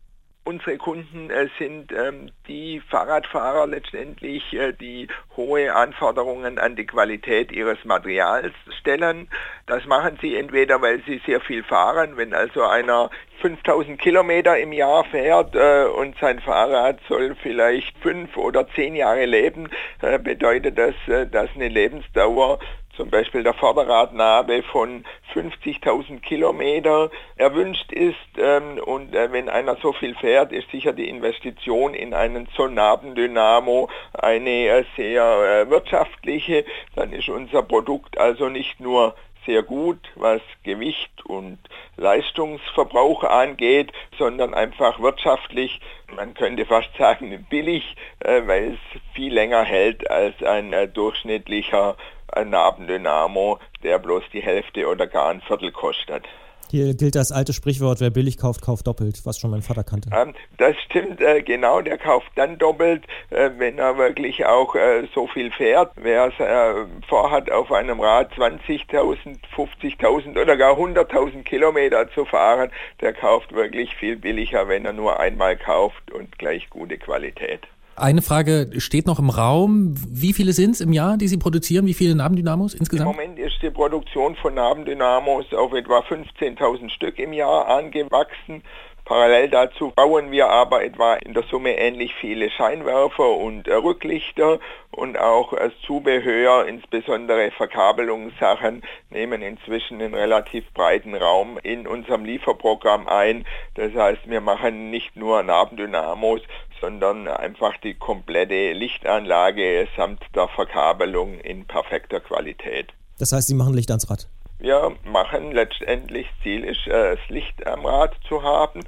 [0.44, 7.52] Unsere Kunden äh, sind ähm, die Fahrradfahrer letztendlich, äh, die hohe Anforderungen an die Qualität
[7.52, 9.30] ihres Materials stellen.
[9.68, 13.12] Das machen sie entweder, weil sie sehr viel fahren, wenn also einer
[13.42, 19.26] 5000 Kilometer im Jahr fährt äh, und sein Fahrrad soll vielleicht fünf oder zehn Jahre
[19.26, 19.70] leben,
[20.02, 22.58] äh, bedeutet das, äh, dass eine Lebensdauer
[22.96, 28.16] zum Beispiel der Vorderradnabe von 50.000 Kilometer erwünscht ist.
[28.38, 33.90] Ähm, und äh, wenn einer so viel fährt, ist sicher die Investition in einen Zonabendynamo
[34.14, 36.66] eine äh, sehr äh, wirtschaftliche.
[36.96, 39.16] Dann ist unser Produkt also nicht nur
[39.46, 41.58] sehr gut, was Gewicht und
[41.98, 45.80] Leistungsverbrauch angeht, sondern einfach wirtschaftlich,
[46.16, 51.96] man könnte fast sagen billig, äh, weil es viel länger hält als ein äh, durchschnittlicher
[52.28, 56.26] ein Nabendynamo, der bloß die Hälfte oder gar ein Viertel kostet.
[56.72, 60.10] Hier gilt das alte Sprichwort, wer billig kauft, kauft doppelt, was schon mein Vater kannte.
[60.16, 65.06] Ähm, das stimmt, äh, genau, der kauft dann doppelt, äh, wenn er wirklich auch äh,
[65.14, 65.92] so viel fährt.
[65.98, 73.12] Wer äh, vorhat, auf einem Rad 20.000, 50.000 oder gar 100.000 Kilometer zu fahren, der
[73.12, 77.68] kauft wirklich viel billiger, wenn er nur einmal kauft und gleich gute Qualität.
[77.96, 79.94] Eine Frage steht noch im Raum.
[80.10, 81.86] Wie viele sind es im Jahr, die Sie produzieren?
[81.86, 83.12] Wie viele Nabendynamos insgesamt?
[83.12, 88.64] Im Moment ist die Produktion von Nabendynamos auf etwa 15.000 Stück im Jahr angewachsen.
[89.06, 94.60] Parallel dazu bauen wir aber etwa in der Summe ähnlich viele Scheinwerfer und äh, Rücklichter
[94.92, 103.08] und auch als Zubehör, insbesondere Verkabelungssachen, nehmen inzwischen einen relativ breiten Raum in unserem Lieferprogramm
[103.08, 103.46] ein.
[103.76, 106.42] Das heißt, wir machen nicht nur Nabendynamos,
[106.80, 112.88] sondern einfach die komplette Lichtanlage samt der Verkabelung in perfekter Qualität.
[113.20, 114.28] Das heißt, Sie machen Licht ans Rad?
[114.62, 118.82] Wir machen letztendlich, Ziel ist, äh, das Licht am Rad zu haben.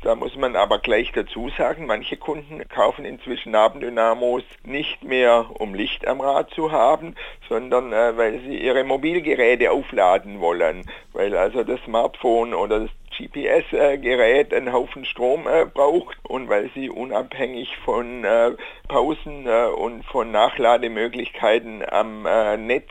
[0.00, 5.74] Da muss man aber gleich dazu sagen, manche Kunden kaufen inzwischen Nabendynamos nicht mehr, um
[5.74, 7.14] Licht am Rad zu haben,
[7.46, 14.54] sondern äh, weil sie ihre Mobilgeräte aufladen wollen, weil also das Smartphone oder das GPS-Gerät
[14.54, 18.52] einen Haufen Strom äh, braucht und weil sie unabhängig von äh,
[18.86, 22.22] Pausen äh, und von Nachlademöglichkeiten am
[22.66, 22.90] Netz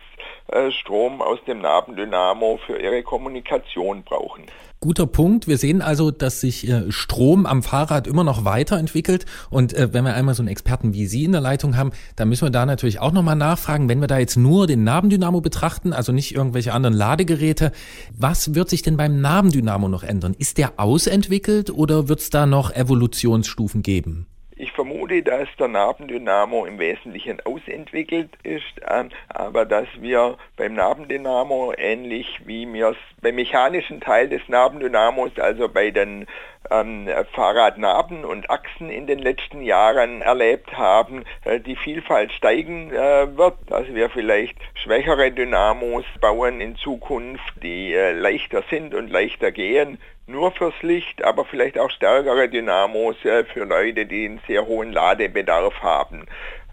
[0.69, 4.45] Strom aus dem Nabendynamo für ihre Kommunikation brauchen.
[4.79, 5.47] Guter Punkt.
[5.47, 9.25] Wir sehen also, dass sich äh, Strom am Fahrrad immer noch weiterentwickelt.
[9.49, 12.29] Und äh, wenn wir einmal so einen Experten wie Sie in der Leitung haben, dann
[12.29, 15.93] müssen wir da natürlich auch nochmal nachfragen, wenn wir da jetzt nur den Nabendynamo betrachten,
[15.93, 17.71] also nicht irgendwelche anderen Ladegeräte,
[18.15, 20.35] was wird sich denn beim Nabendynamo noch ändern?
[20.37, 24.27] Ist der ausentwickelt oder wird es da noch Evolutionsstufen geben?
[24.59, 31.73] Ich vermute, dass der Nabendynamo im Wesentlichen ausentwickelt ist, ähm, aber dass wir beim Nabendynamo
[31.77, 36.25] ähnlich wie wir es beim mechanischen Teil des Nabendynamos, also bei den
[36.71, 43.37] ähm, Fahrradnaben und Achsen in den letzten Jahren erlebt haben, äh, die Vielfalt steigen äh,
[43.37, 49.51] wird, dass wir vielleicht schwächere Dynamos bauen in Zukunft, die äh, leichter sind und leichter
[49.51, 54.65] gehen nur fürs Licht, aber vielleicht auch stärkere Dynamos äh, für Leute, die einen sehr
[54.65, 56.25] hohen Ladebedarf haben.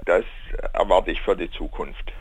[0.05, 0.25] Das
[0.73, 2.13] erwarte ich für die Zukunft.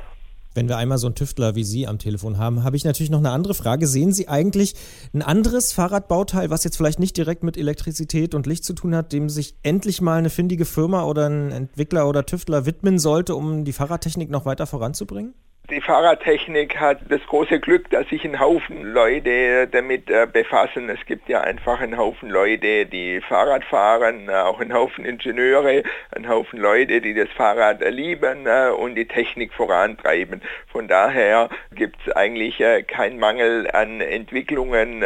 [0.55, 3.19] Wenn wir einmal so einen Tüftler wie Sie am Telefon haben, habe ich natürlich noch
[3.19, 3.87] eine andere Frage.
[3.87, 4.75] Sehen Sie eigentlich
[5.11, 9.13] ein anderes Fahrradbauteil, was jetzt vielleicht nicht direkt mit Elektrizität und Licht zu tun hat,
[9.13, 13.65] dem sich endlich mal eine findige Firma oder ein Entwickler oder Tüftler widmen sollte, um
[13.65, 15.33] die Fahrradtechnik noch weiter voranzubringen?
[15.73, 20.87] Die Fahrradtechnik hat das große Glück, dass sich ein Haufen Leute damit äh, befassen.
[20.87, 25.81] Es gibt ja einfach einen Haufen Leute, die Fahrrad fahren, äh, auch einen Haufen Ingenieure,
[26.11, 30.43] einen Haufen Leute, die das Fahrrad lieben äh, und die Technik vorantreiben.
[30.71, 35.03] Von daher gibt es eigentlich keinen Mangel an Entwicklungen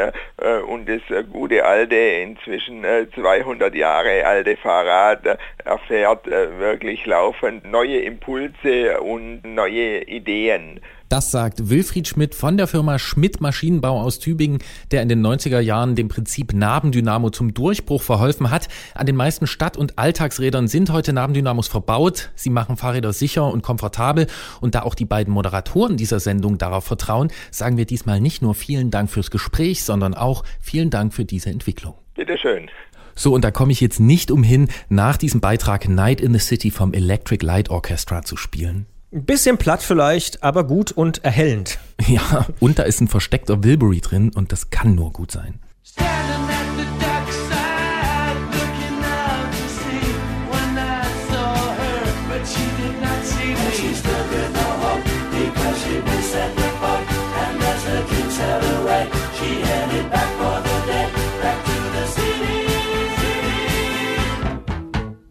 [0.68, 1.01] und das
[1.32, 10.56] gute alte, inzwischen 200 Jahre alte Fahrrad erfährt wirklich laufend neue Impulse und neue Ideen
[10.57, 10.79] gehen.
[11.09, 14.59] Das sagt Wilfried Schmidt von der Firma Schmidt Maschinenbau aus Tübingen,
[14.91, 18.67] der in den 90er Jahren dem Prinzip Nabendynamo zum Durchbruch verholfen hat.
[18.93, 22.31] An den meisten Stadt- und Alltagsrädern sind heute Nabendynamos verbaut.
[22.35, 24.27] Sie machen Fahrräder sicher und komfortabel.
[24.59, 28.53] Und da auch die beiden Moderatoren dieser Sendung darauf vertrauen, sagen wir diesmal nicht nur
[28.53, 31.93] vielen Dank fürs Gespräch, sondern auch vielen Dank für diese Entwicklung.
[32.15, 32.69] Bitteschön.
[33.15, 36.69] So, und da komme ich jetzt nicht umhin, nach diesem Beitrag Night in the City
[36.69, 38.87] vom Electric Light Orchestra zu spielen.
[39.09, 41.79] Ein bisschen platt vielleicht, aber gut und erhellend.
[42.07, 45.59] Ja, und da ist ein versteckter Wilbury drin und das kann nur gut sein.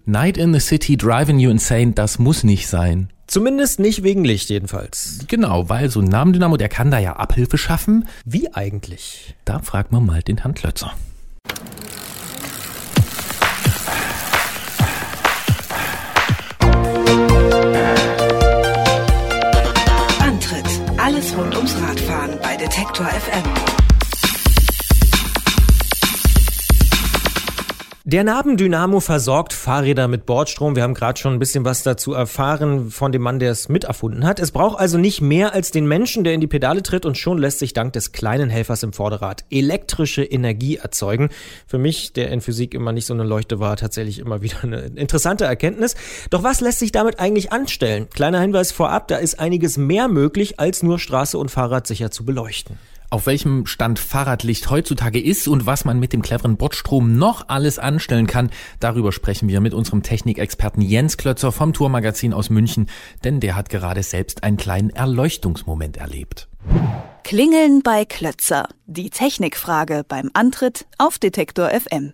[0.04, 3.12] Night in the City driving you insane, das muss nicht sein.
[3.36, 5.26] Zumindest nicht wegen Licht jedenfalls.
[5.28, 8.08] Genau, weil so ein Namendynamo, der kann da ja Abhilfe schaffen.
[8.24, 9.34] Wie eigentlich?
[9.44, 10.94] Da fragt man mal den Herrn Klötzer.
[20.18, 20.64] Antritt:
[20.96, 23.85] Alles rund ums Radfahren bei Detektor FM.
[28.08, 30.76] Der Nabendynamo versorgt Fahrräder mit Bordstrom.
[30.76, 34.24] Wir haben gerade schon ein bisschen was dazu erfahren von dem Mann, der es miterfunden
[34.24, 34.38] hat.
[34.38, 37.38] Es braucht also nicht mehr als den Menschen, der in die Pedale tritt und schon
[37.38, 41.30] lässt sich dank des kleinen Helfers im Vorderrad elektrische Energie erzeugen.
[41.66, 44.82] Für mich, der in Physik immer nicht so eine Leuchte war, tatsächlich immer wieder eine
[44.82, 45.96] interessante Erkenntnis.
[46.30, 48.08] Doch was lässt sich damit eigentlich anstellen?
[48.10, 52.24] Kleiner Hinweis vorab, da ist einiges mehr möglich, als nur Straße und Fahrrad sicher zu
[52.24, 52.78] beleuchten.
[53.08, 57.78] Auf welchem Stand Fahrradlicht heutzutage ist und was man mit dem cleveren Bordstrom noch alles
[57.78, 58.50] anstellen kann,
[58.80, 62.88] darüber sprechen wir mit unserem Technikexperten Jens Klötzer vom Tourmagazin aus München,
[63.22, 66.48] denn der hat gerade selbst einen kleinen Erleuchtungsmoment erlebt.
[67.22, 68.68] Klingeln bei Klötzer.
[68.86, 72.12] Die Technikfrage beim Antritt auf Detektor FM.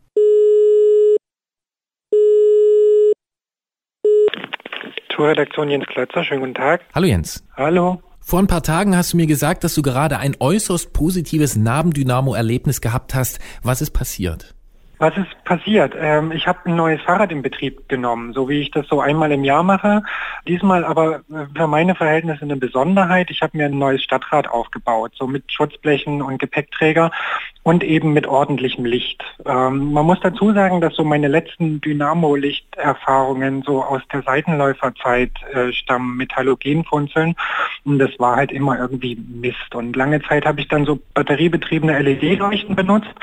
[5.09, 6.83] Tourredaktion Jens Klötzer, schönen guten Tag.
[6.95, 7.45] Hallo Jens.
[7.57, 8.03] Hallo.
[8.25, 12.81] Vor ein paar Tagen hast du mir gesagt, dass du gerade ein äußerst positives Nabendynamo-Erlebnis
[12.81, 13.41] gehabt hast.
[13.63, 14.55] Was ist passiert?
[14.99, 15.95] Was ist passiert?
[15.99, 19.33] Ähm, ich habe ein neues Fahrrad in Betrieb genommen, so wie ich das so einmal
[19.33, 20.05] im Jahr mache.
[20.47, 21.23] Diesmal aber
[21.57, 23.29] für meine Verhältnisse eine Besonderheit.
[23.33, 27.11] Ich habe mir ein neues Stadtrad aufgebaut, so mit Schutzblechen und Gepäckträger
[27.65, 29.23] und eben mit ordentlichem Licht.
[29.47, 35.73] Ähm, man muss dazu sagen, dass so meine letzten Dynamo-Lichterfahrungen so aus der Seitenläuferzeit äh,
[35.73, 37.37] stammen mit Halogenfunzeln
[37.85, 39.75] und das war halt immer irgendwie Mist.
[39.75, 43.15] Und lange Zeit habe ich dann so batteriebetriebene LED-Leuchten benutzt,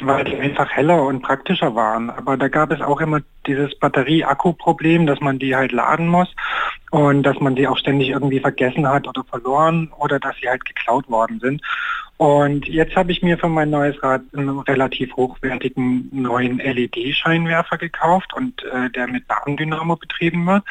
[0.00, 2.08] weil die einfach heller und praktischer waren.
[2.08, 6.28] Aber da gab es auch immer dieses Batterie-Akku-Problem, dass man die halt laden muss
[6.90, 10.64] und dass man sie auch ständig irgendwie vergessen hat oder verloren oder dass sie halt
[10.64, 11.62] geklaut worden sind.
[12.22, 18.32] Und jetzt habe ich mir für mein neues Rad einen relativ hochwertigen neuen LED-Scheinwerfer gekauft
[18.34, 20.62] und äh, der mit Nabendynamo betrieben wird.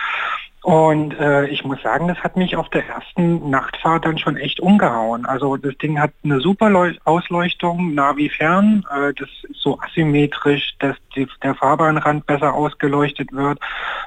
[0.63, 4.59] Und äh, ich muss sagen, das hat mich auf der ersten Nachtfahrt dann schon echt
[4.59, 5.25] umgehauen.
[5.25, 8.85] Also das Ding hat eine super Leu Ausleuchtung, wie fern.
[8.91, 13.59] Äh, das ist so asymmetrisch, dass die, der Fahrbahnrand besser ausgeleuchtet wird.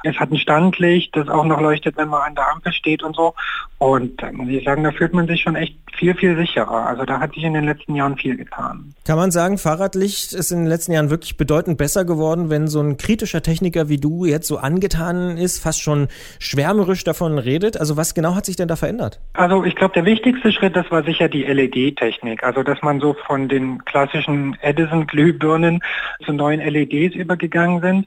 [0.05, 3.17] Es hat ein Standlicht, das auch noch leuchtet, wenn man an der Ampel steht und
[3.17, 3.35] so.
[3.79, 6.87] Und da muss ich sagen, da fühlt man sich schon echt viel, viel sicherer.
[6.87, 8.95] Also da hat sich in den letzten Jahren viel getan.
[9.05, 12.81] Kann man sagen, Fahrradlicht ist in den letzten Jahren wirklich bedeutend besser geworden, wenn so
[12.81, 16.09] ein kritischer Techniker wie du jetzt so angetan ist, fast schon
[16.45, 17.79] schwärmerisch davon redet.
[17.79, 19.21] Also was genau hat sich denn da verändert?
[19.33, 22.45] Also ich glaube, der wichtigste Schritt, das war sicher die LED-Technik.
[22.45, 25.83] Also dass man so von den klassischen Edison-Glühbirnen
[26.25, 28.07] zu neuen LEDs übergegangen sind.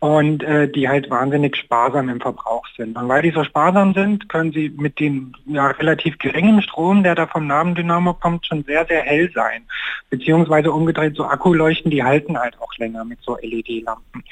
[0.00, 2.96] Und äh, die halt wahnsinnig sparsam im Verbrauch sind.
[2.96, 7.16] Und weil die so sparsam sind, können sie mit dem ja, relativ geringen Strom, der
[7.16, 9.64] da vom Nabendynamo kommt, schon sehr, sehr hell sein.
[10.10, 14.22] Beziehungsweise umgedreht, so Akkuleuchten, die halten halt auch länger mit so LED-Lampen.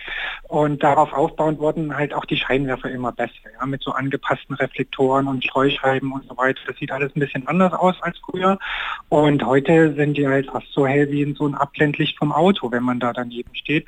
[0.49, 5.27] Und darauf aufbauend wurden halt auch die Scheinwerfer immer besser, ja, mit so angepassten Reflektoren
[5.27, 6.61] und Streuscheiben und so weiter.
[6.69, 8.59] Das sieht alles ein bisschen anders aus als früher.
[9.09, 12.71] Und heute sind die halt fast so hell wie in so ein Abblendlicht vom Auto,
[12.71, 13.87] wenn man da daneben steht.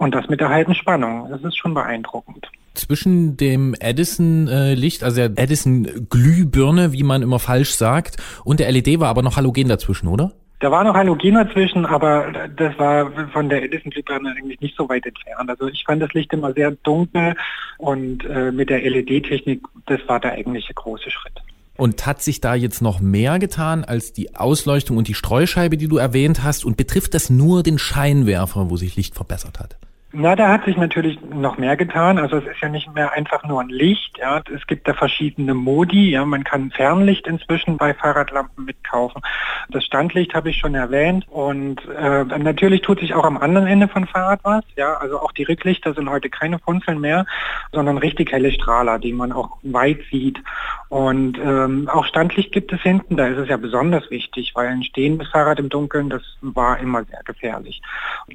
[0.00, 1.19] Und das mit der halben Spannung.
[1.28, 2.46] Das ist schon beeindruckend.
[2.74, 9.08] Zwischen dem Edison-Licht, also der Edison-Glühbirne, wie man immer falsch sagt, und der LED war
[9.08, 10.32] aber noch Halogen dazwischen, oder?
[10.60, 15.06] Da war noch Halogen dazwischen, aber das war von der Edison-Glühbirne eigentlich nicht so weit
[15.06, 15.48] entfernt.
[15.48, 17.34] Also ich fand das Licht immer sehr dunkel
[17.78, 21.40] und äh, mit der LED-Technik, das war der eigentliche große Schritt.
[21.78, 25.88] Und hat sich da jetzt noch mehr getan als die Ausleuchtung und die Streuscheibe, die
[25.88, 26.66] du erwähnt hast?
[26.66, 29.78] Und betrifft das nur den Scheinwerfer, wo sich Licht verbessert hat?
[30.12, 32.18] Na, da hat sich natürlich noch mehr getan.
[32.18, 34.18] Also es ist ja nicht mehr einfach nur ein Licht.
[34.18, 34.42] Ja.
[34.52, 36.10] Es gibt da verschiedene Modi.
[36.10, 36.24] Ja.
[36.24, 39.22] Man kann Fernlicht inzwischen bei Fahrradlampen mitkaufen.
[39.70, 41.26] Das Standlicht habe ich schon erwähnt.
[41.28, 44.64] Und äh, natürlich tut sich auch am anderen Ende von Fahrrad was.
[44.74, 44.94] Ja.
[44.94, 47.24] Also auch die Rücklichter sind heute keine Funzeln mehr,
[47.72, 50.42] sondern richtig helle Strahler, die man auch weit sieht.
[50.88, 53.16] Und ähm, auch Standlicht gibt es hinten.
[53.16, 57.04] Da ist es ja besonders wichtig, weil ein stehendes Fahrrad im Dunkeln, das war immer
[57.04, 57.80] sehr gefährlich.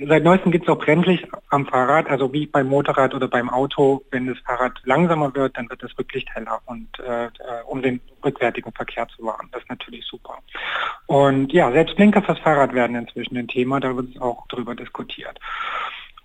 [0.07, 4.03] Seit neuestem gibt es auch Brennlicht am Fahrrad, also wie beim Motorrad oder beim Auto,
[4.11, 7.29] wenn das Fahrrad langsamer wird, dann wird das Rücklicht heller und äh, äh,
[7.67, 9.49] um den rückwärtigen Verkehr zu wahren.
[9.51, 10.39] Das ist natürlich super.
[11.07, 14.75] Und ja, selbst Blinker fürs Fahrrad werden inzwischen ein Thema, da wird es auch drüber
[14.75, 15.39] diskutiert.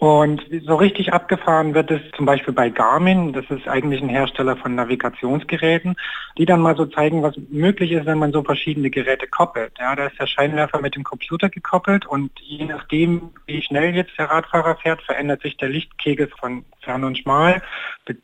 [0.01, 4.57] Und so richtig abgefahren wird es zum Beispiel bei Garmin, das ist eigentlich ein Hersteller
[4.57, 5.95] von Navigationsgeräten,
[6.39, 9.73] die dann mal so zeigen, was möglich ist, wenn man so verschiedene Geräte koppelt.
[9.79, 14.17] Ja, da ist der Scheinwerfer mit dem Computer gekoppelt und je nachdem, wie schnell jetzt
[14.17, 17.61] der Radfahrer fährt, verändert sich der Lichtkegel von fern und schmal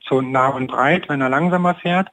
[0.08, 2.08] zu nah und breit, wenn er langsamer fährt.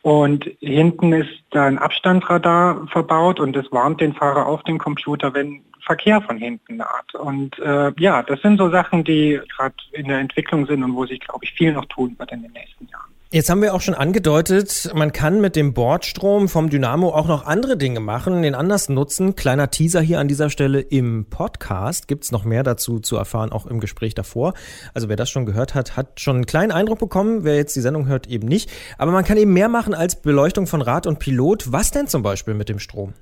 [0.00, 5.34] Und hinten ist da ein Abstandsradar verbaut und das warnt den Fahrer auf den Computer,
[5.34, 7.14] wenn Verkehr von hinten naht.
[7.14, 11.06] Und äh, ja, das sind so Sachen, die gerade in der Entwicklung sind und wo
[11.06, 13.12] sich, glaube ich, viel noch tun wird in den nächsten Jahren.
[13.34, 17.46] Jetzt haben wir auch schon angedeutet, man kann mit dem Bordstrom vom Dynamo auch noch
[17.46, 19.36] andere Dinge machen, den anders nutzen.
[19.36, 22.08] Kleiner Teaser hier an dieser Stelle im Podcast.
[22.08, 24.52] Gibt's noch mehr dazu zu erfahren, auch im Gespräch davor.
[24.92, 27.42] Also wer das schon gehört hat, hat schon einen kleinen Eindruck bekommen.
[27.42, 28.70] Wer jetzt die Sendung hört, eben nicht.
[28.98, 31.72] Aber man kann eben mehr machen als Beleuchtung von Rad und Pilot.
[31.72, 33.14] Was denn zum Beispiel mit dem Strom?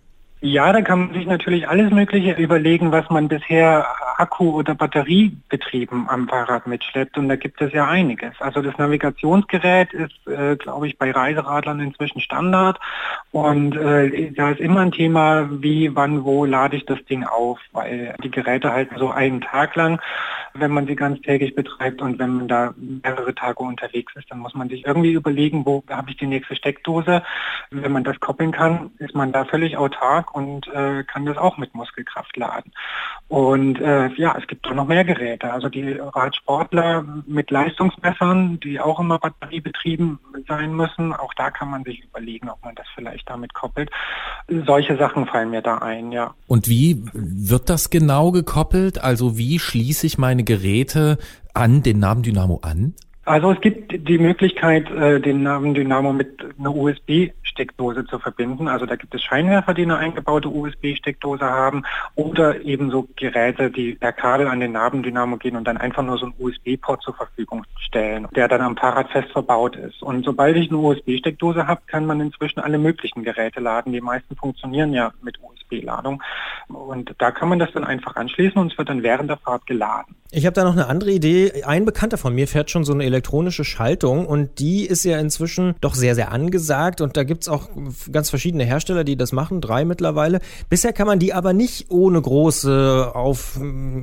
[0.42, 3.86] Ja, da kann man sich natürlich alles Mögliche überlegen, was man bisher
[4.16, 7.18] Akku- oder Batteriebetrieben am Fahrrad mitschleppt.
[7.18, 8.32] Und da gibt es ja einiges.
[8.40, 12.78] Also das Navigationsgerät ist, äh, glaube ich, bei Reiseradlern inzwischen Standard.
[13.32, 17.58] Und äh, da ist immer ein Thema, wie, wann, wo lade ich das Ding auf.
[17.72, 20.00] Weil die Geräte halten so einen Tag lang,
[20.54, 22.02] wenn man sie ganztägig betreibt.
[22.02, 25.82] Und wenn man da mehrere Tage unterwegs ist, dann muss man sich irgendwie überlegen, wo
[25.88, 27.22] habe ich die nächste Steckdose.
[27.70, 31.58] Wenn man das koppeln kann, ist man da völlig autark und äh, kann das auch
[31.58, 32.72] mit Muskelkraft laden.
[33.30, 35.52] Und äh, ja, es gibt auch noch mehr Geräte.
[35.52, 40.18] Also die Radsportler mit Leistungsmessern, die auch immer batteriebetrieben
[40.48, 43.88] sein müssen, auch da kann man sich überlegen, ob man das vielleicht damit koppelt.
[44.66, 46.34] Solche Sachen fallen mir da ein, ja.
[46.48, 49.00] Und wie wird das genau gekoppelt?
[49.00, 51.16] Also wie schließe ich meine Geräte
[51.54, 52.94] an den Nabendynamo an?
[53.26, 56.74] Also es gibt die Möglichkeit, äh, den Namen Dynamo mit einer
[57.50, 58.68] USB-Steckdose zu verbinden.
[58.68, 61.84] Also da gibt es Scheinwerfer, die eine eingebaute USB-Steckdose haben
[62.14, 66.18] oder eben so Geräte, die per Kabel an den Nabendynamo gehen und dann einfach nur
[66.18, 70.02] so einen USB-Port zur Verfügung stellen, der dann am Fahrrad fest verbaut ist.
[70.02, 73.92] Und sobald ich eine USB-Steckdose habe, kann man inzwischen alle möglichen Geräte laden.
[73.92, 76.22] Die meisten funktionieren ja mit USB-Ladung.
[76.68, 79.66] Und da kann man das dann einfach anschließen und es wird dann während der Fahrt
[79.66, 80.16] geladen.
[80.32, 81.64] Ich habe da noch eine andere Idee.
[81.64, 85.74] Ein Bekannter von mir fährt schon so eine elektronische Schaltung und die ist ja inzwischen
[85.80, 87.70] doch sehr, sehr angesagt und da gibt's auch
[88.12, 90.40] ganz verschiedene Hersteller, die das machen, drei mittlerweile.
[90.68, 93.58] Bisher kann man die aber nicht ohne große auf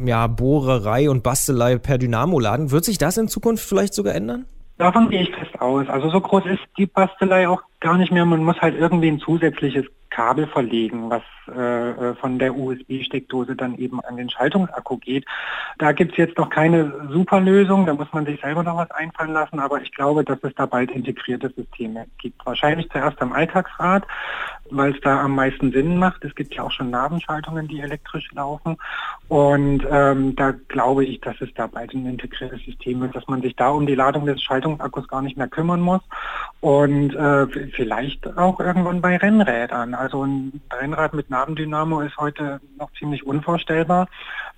[0.05, 2.71] ja, Bohrerei und Bastelei per Dynamo laden.
[2.71, 4.45] Wird sich das in Zukunft vielleicht sogar ändern?
[4.77, 5.89] Davon gehe ich fest aus.
[5.89, 8.25] Also so groß ist die Bastelei auch gar nicht mehr.
[8.25, 13.77] Man muss halt irgendwie ein zusätzliches Kabel verlegen, was äh, äh von der USB-Steckdose dann
[13.77, 15.25] eben an den Schaltungsakku geht.
[15.77, 18.89] Da gibt es jetzt noch keine super Lösung, da muss man sich selber noch was
[18.91, 22.43] einfallen lassen, aber ich glaube, dass es da bald integrierte Systeme gibt.
[22.45, 24.03] Wahrscheinlich zuerst am Alltagsrad,
[24.71, 26.23] weil es da am meisten Sinn macht.
[26.23, 28.77] Es gibt ja auch schon Nabenschaltungen, die elektrisch laufen.
[29.27, 33.41] Und ähm, da glaube ich, dass es da bald ein integriertes System wird, dass man
[33.41, 36.01] sich da um die Ladung des Schaltungsakkus gar nicht mehr kümmern muss
[36.61, 39.93] Und äh, vielleicht auch irgendwann bei Rennrädern.
[39.93, 44.07] Also ein Rennrad mit Nabendynamo ist heute noch ziemlich unvorstellbar.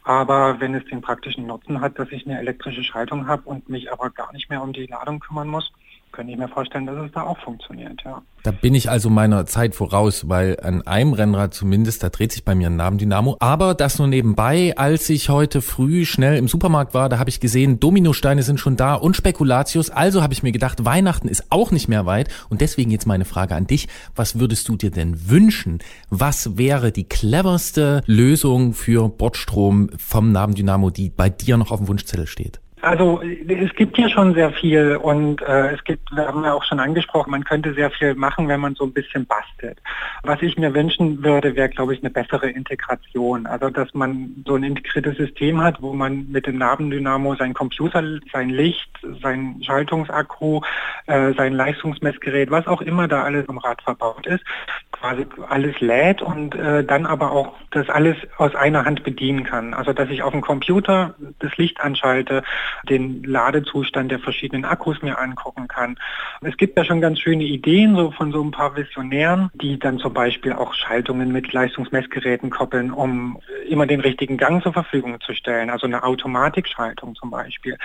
[0.04, 3.92] Aber wenn es den praktischen Nutzen hat, dass ich eine elektrische Schaltung habe und mich
[3.92, 5.72] aber gar nicht mehr um die Ladung kümmern muss,
[6.20, 8.22] könnte ich mir vorstellen, dass es da auch funktioniert, ja.
[8.44, 12.44] Da bin ich also meiner Zeit voraus, weil an einem Rennrad zumindest, da dreht sich
[12.44, 13.38] bei mir ein Nabendynamo.
[13.40, 17.40] Aber das nur nebenbei, als ich heute früh schnell im Supermarkt war, da habe ich
[17.40, 19.92] gesehen, Dominosteine sind schon da und Spekulatius.
[19.92, 22.28] Also habe ich mir gedacht, Weihnachten ist auch nicht mehr weit.
[22.50, 23.88] Und deswegen jetzt meine Frage an dich.
[24.14, 25.80] Was würdest du dir denn wünschen?
[26.10, 31.88] Was wäre die cleverste Lösung für Bordstrom vom Nabendynamo, die bei dir noch auf dem
[31.88, 32.60] Wunschzettel steht?
[32.82, 36.64] Also es gibt hier schon sehr viel und äh, es gibt, wir haben ja auch
[36.64, 39.82] schon angesprochen, man könnte sehr viel machen, wenn man so ein bisschen bastelt.
[40.24, 43.46] Was ich mir wünschen würde, wäre, glaube ich, eine bessere Integration.
[43.48, 48.02] Also dass man so ein integriertes System hat, wo man mit dem Nabendynamo sein Computer,
[48.32, 48.90] sein Licht,
[49.22, 50.62] sein Schaltungsakku,
[51.08, 54.44] äh, sein Leistungsmessgerät, was auch immer da alles im Rad verbaut ist,
[55.00, 59.74] quasi alles lädt und äh, dann aber auch das alles aus einer Hand bedienen kann.
[59.74, 62.44] Also dass ich auf dem Computer das Licht anschalte,
[62.90, 65.98] den Ladezustand der verschiedenen Akkus mir angucken kann.
[66.42, 70.00] Es gibt ja schon ganz schöne Ideen so von so ein paar Visionären, die dann
[70.00, 75.34] zum Beispiel auch Schaltungen mit Leistungsmessgeräten koppeln, um immer den richtigen Gang zur Verfügung zu
[75.34, 77.78] stellen, also eine Automatikschaltung zum Beispiel.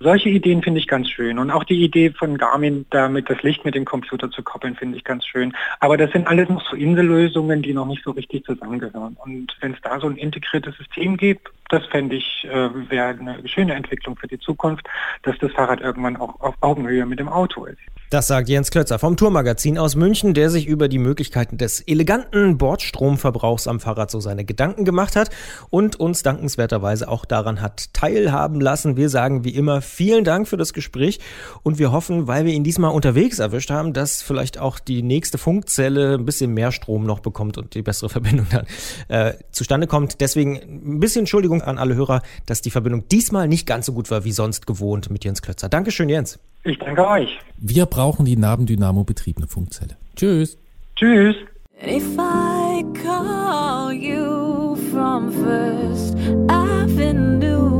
[0.00, 3.64] Solche Ideen finde ich ganz schön und auch die Idee von Garmin, damit das Licht
[3.64, 5.52] mit dem Computer zu koppeln, finde ich ganz schön.
[5.80, 9.16] Aber das sind alles so Insellösungen, die noch nicht so richtig zusammengehören.
[9.24, 13.48] Und wenn es da so ein integriertes System gibt, das fände ich, äh, wäre eine
[13.48, 14.86] schöne Entwicklung für die Zukunft,
[15.22, 17.78] dass das Fahrrad irgendwann auch auf Augenhöhe mit dem Auto ist.
[18.12, 22.58] Das sagt Jens Klötzer vom Tourmagazin aus München, der sich über die Möglichkeiten des eleganten
[22.58, 25.30] Bordstromverbrauchs am Fahrrad so seine Gedanken gemacht hat
[25.70, 28.98] und uns dankenswerterweise auch daran hat teilhaben lassen.
[28.98, 31.20] Wir sagen wie immer vielen Dank für das Gespräch
[31.62, 35.38] und wir hoffen, weil wir ihn diesmal unterwegs erwischt haben, dass vielleicht auch die nächste
[35.38, 38.66] Funkzelle ein bisschen mehr Strom noch bekommt und die bessere Verbindung dann
[39.08, 40.20] äh, zustande kommt.
[40.20, 44.10] Deswegen ein bisschen Entschuldigung an alle Hörer, dass die Verbindung diesmal nicht ganz so gut
[44.10, 45.68] war wie sonst gewohnt mit Jens Klötzer.
[45.68, 46.38] Dankeschön, Jens.
[46.64, 47.38] Ich danke euch.
[47.58, 49.96] Wir brauchen die Nabendynamo betriebene Funkzelle.
[50.16, 50.58] Tschüss.
[50.96, 51.36] Tschüss.
[51.84, 56.16] If I call you from First
[56.48, 57.72] Avenue,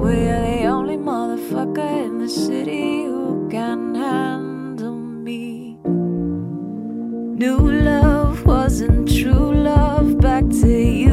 [0.00, 5.78] we're the only motherfucker in the city who can handle me.
[5.84, 11.07] New love wasn't true love, back to you.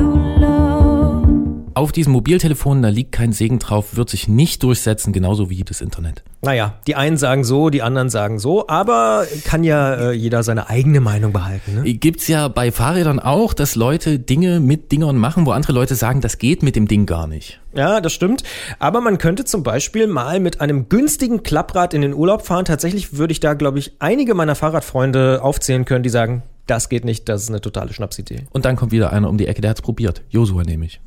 [1.75, 5.81] Auf diesem Mobiltelefon, da liegt kein Segen drauf, wird sich nicht durchsetzen, genauso wie das
[5.81, 6.23] Internet.
[6.41, 10.69] Naja, die einen sagen so, die anderen sagen so, aber kann ja äh, jeder seine
[10.69, 11.83] eigene Meinung behalten.
[11.83, 11.93] Ne?
[11.95, 16.21] Gibt's ja bei Fahrrädern auch, dass Leute Dinge mit Dingern machen, wo andere Leute sagen,
[16.21, 17.59] das geht mit dem Ding gar nicht.
[17.73, 18.43] Ja, das stimmt.
[18.79, 22.63] Aber man könnte zum Beispiel mal mit einem günstigen Klapprad in den Urlaub fahren.
[22.63, 27.03] Tatsächlich würde ich da, glaube ich, einige meiner Fahrradfreunde aufzählen können, die sagen, das geht
[27.03, 28.43] nicht, das ist eine totale Schnapsidee.
[28.51, 30.21] Und dann kommt wieder einer um die Ecke, der hat's probiert.
[30.29, 31.01] Josua nämlich.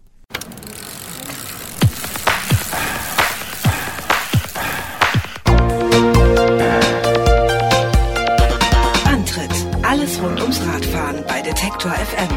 [11.78, 12.28] Detektor FM.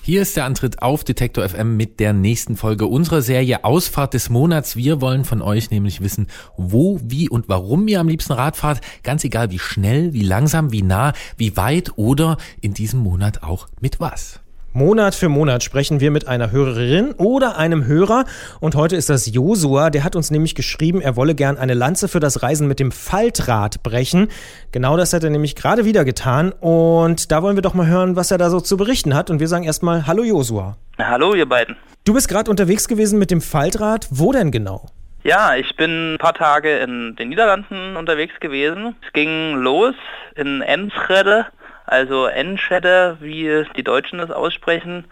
[0.00, 4.30] Hier ist der Antritt auf Detektor FM mit der nächsten Folge unserer Serie Ausfahrt des
[4.30, 4.74] Monats.
[4.74, 8.80] Wir wollen von euch nämlich wissen, wo, wie und warum ihr am liebsten Rad fahrt.
[9.02, 13.68] Ganz egal, wie schnell, wie langsam, wie nah, wie weit oder in diesem Monat auch
[13.82, 14.40] mit was.
[14.76, 18.26] Monat für Monat sprechen wir mit einer Hörerin oder einem Hörer.
[18.60, 19.88] Und heute ist das Josua.
[19.88, 22.92] Der hat uns nämlich geschrieben, er wolle gern eine Lanze für das Reisen mit dem
[22.92, 24.28] Faltrad brechen.
[24.72, 26.52] Genau das hat er nämlich gerade wieder getan.
[26.52, 29.30] Und da wollen wir doch mal hören, was er da so zu berichten hat.
[29.30, 30.76] Und wir sagen erstmal Hallo Josua.
[30.98, 31.76] Hallo, ihr beiden.
[32.04, 34.08] Du bist gerade unterwegs gewesen mit dem Faltrad.
[34.10, 34.90] Wo denn genau?
[35.24, 38.94] Ja, ich bin ein paar Tage in den Niederlanden unterwegs gewesen.
[39.06, 39.94] Es ging los
[40.34, 41.46] in Enschede,
[41.86, 45.04] also Enschede, wie die Deutschen es aussprechen.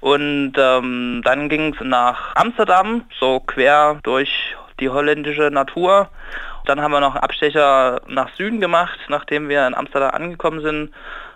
[0.00, 6.08] Und ähm, dann ging es nach Amsterdam, so quer durch die holländische Natur.
[6.64, 10.92] Dann haben wir noch einen Abstecher nach Süden gemacht, nachdem wir in Amsterdam angekommen sind,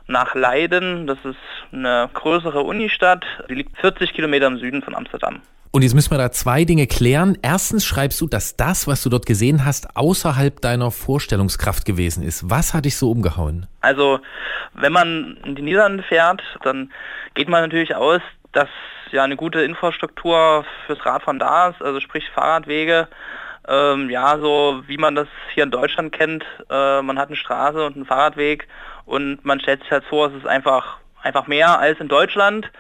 [0.07, 1.07] nach Leiden.
[1.07, 1.37] Das ist
[1.73, 3.25] eine größere Unistadt.
[3.49, 5.43] Die liegt 40 Kilometer im Süden von Amsterdam.
[5.71, 7.37] Und jetzt müssen wir da zwei Dinge klären.
[7.43, 12.49] Erstens schreibst du, dass das, was du dort gesehen hast, außerhalb deiner Vorstellungskraft gewesen ist.
[12.49, 13.67] Was hat dich so umgehauen?
[13.81, 14.21] Also,
[14.75, 16.91] wenn man in die Niederlande fährt, dann
[17.35, 18.21] geht man natürlich aus,
[18.53, 18.69] dass
[19.13, 23.09] ja eine gute Infrastruktur fürs Radfahren da ist, also sprich Fahrradwege.
[23.69, 27.85] Ähm, ja, so wie man das hier in Deutschland kennt, äh, man hat eine Straße
[27.85, 28.69] und einen Fahrradweg
[29.05, 32.71] und man stellt sich halt vor, es ist einfach, einfach mehr als in Deutschland.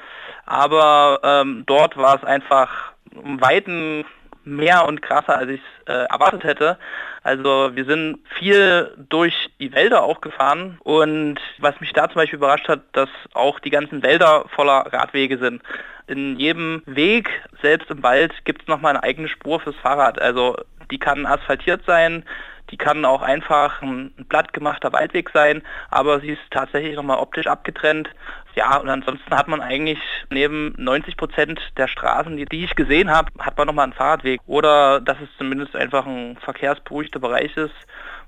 [0.46, 4.04] Aber ähm, dort war es einfach um Weiten
[4.44, 6.78] mehr und krasser, als ich es äh, erwartet hätte.
[7.24, 12.36] Also wir sind viel durch die Wälder auch gefahren und was mich da zum Beispiel
[12.36, 15.62] überrascht hat, dass auch die ganzen Wälder voller Radwege sind.
[16.06, 17.28] In jedem Weg,
[17.60, 20.20] selbst im Wald, gibt es nochmal eine eigene Spur fürs Fahrrad.
[20.20, 20.56] Also
[20.92, 22.24] die kann asphaltiert sein,
[22.70, 28.10] die kann auch einfach ein blattgemachter Waldweg sein, aber sie ist tatsächlich nochmal optisch abgetrennt.
[28.54, 29.98] Ja, und ansonsten hat man eigentlich
[30.30, 34.40] neben 90 Prozent der Straßen, die, die ich gesehen habe, hat man nochmal einen Fahrradweg.
[34.46, 37.74] Oder dass es zumindest einfach ein verkehrsberuhigter Bereich ist,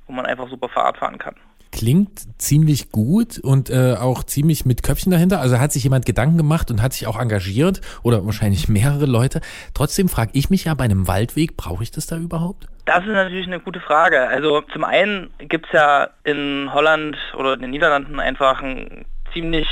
[0.06, 1.36] wo man einfach super Fahrrad fahren kann
[1.78, 5.40] klingt ziemlich gut und äh, auch ziemlich mit Köpfchen dahinter.
[5.40, 9.40] Also hat sich jemand Gedanken gemacht und hat sich auch engagiert oder wahrscheinlich mehrere Leute.
[9.74, 12.66] Trotzdem frage ich mich ja, bei einem Waldweg, brauche ich das da überhaupt?
[12.84, 14.26] Das ist natürlich eine gute Frage.
[14.26, 19.68] Also zum einen gibt es ja in Holland oder in den Niederlanden einfach ein ziemlich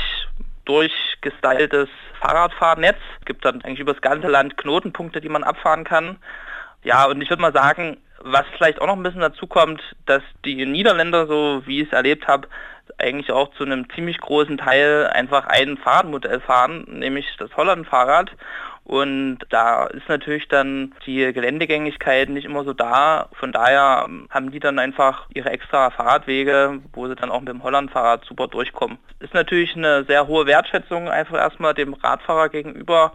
[0.63, 1.89] durchgestyltes
[2.21, 2.97] Fahrradfahrnetz.
[3.19, 6.17] Es gibt dann eigentlich über das ganze Land Knotenpunkte, die man abfahren kann.
[6.83, 7.97] Ja, und ich würde mal sagen,
[8.31, 11.93] was vielleicht auch noch ein bisschen dazu kommt, dass die Niederländer, so wie ich es
[11.93, 12.47] erlebt habe,
[12.97, 18.31] eigentlich auch zu einem ziemlich großen Teil einfach ein Fahrradmodell fahren, nämlich das Holland-Fahrrad.
[18.83, 23.27] Und da ist natürlich dann die Geländegängigkeit nicht immer so da.
[23.33, 27.63] Von daher haben die dann einfach ihre extra Fahrradwege, wo sie dann auch mit dem
[27.63, 28.97] Holland-Fahrrad super durchkommen.
[29.19, 33.11] Ist natürlich eine sehr hohe Wertschätzung einfach erstmal dem Radfahrer gegenüber.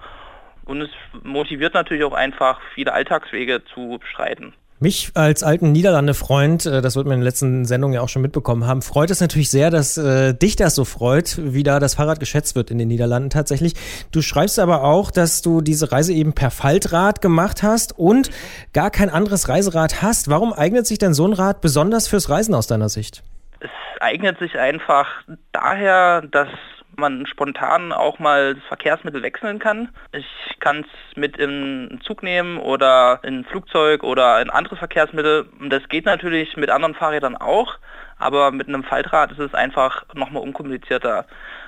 [0.67, 0.91] Und es
[1.23, 4.53] motiviert natürlich auch einfach, viele Alltagswege zu bestreiten.
[4.83, 8.21] Mich als alten Niederlande-Freund, äh, das wird man in den letzten Sendungen ja auch schon
[8.21, 11.95] mitbekommen haben, freut es natürlich sehr, dass äh, dich das so freut, wie da das
[11.95, 13.75] Fahrrad geschätzt wird in den Niederlanden tatsächlich.
[14.11, 18.31] Du schreibst aber auch, dass du diese Reise eben per Faltrad gemacht hast und
[18.73, 20.29] gar kein anderes Reiserad hast.
[20.29, 23.23] Warum eignet sich denn so ein Rad besonders fürs Reisen aus deiner Sicht?
[23.61, 23.71] Es
[24.01, 25.07] eignet sich einfach
[25.53, 26.49] daher, dass
[26.97, 29.89] man spontan auch mal das Verkehrsmittel wechseln kann.
[30.13, 30.27] Ich
[30.61, 35.49] kann es mit in Zug nehmen oder in Flugzeug oder in anderes Verkehrsmittel.
[35.69, 37.79] Das geht natürlich mit anderen Fahrrädern auch,
[38.19, 41.27] aber mit einem Faltrad ist es einfach nochmal unkomplizierter.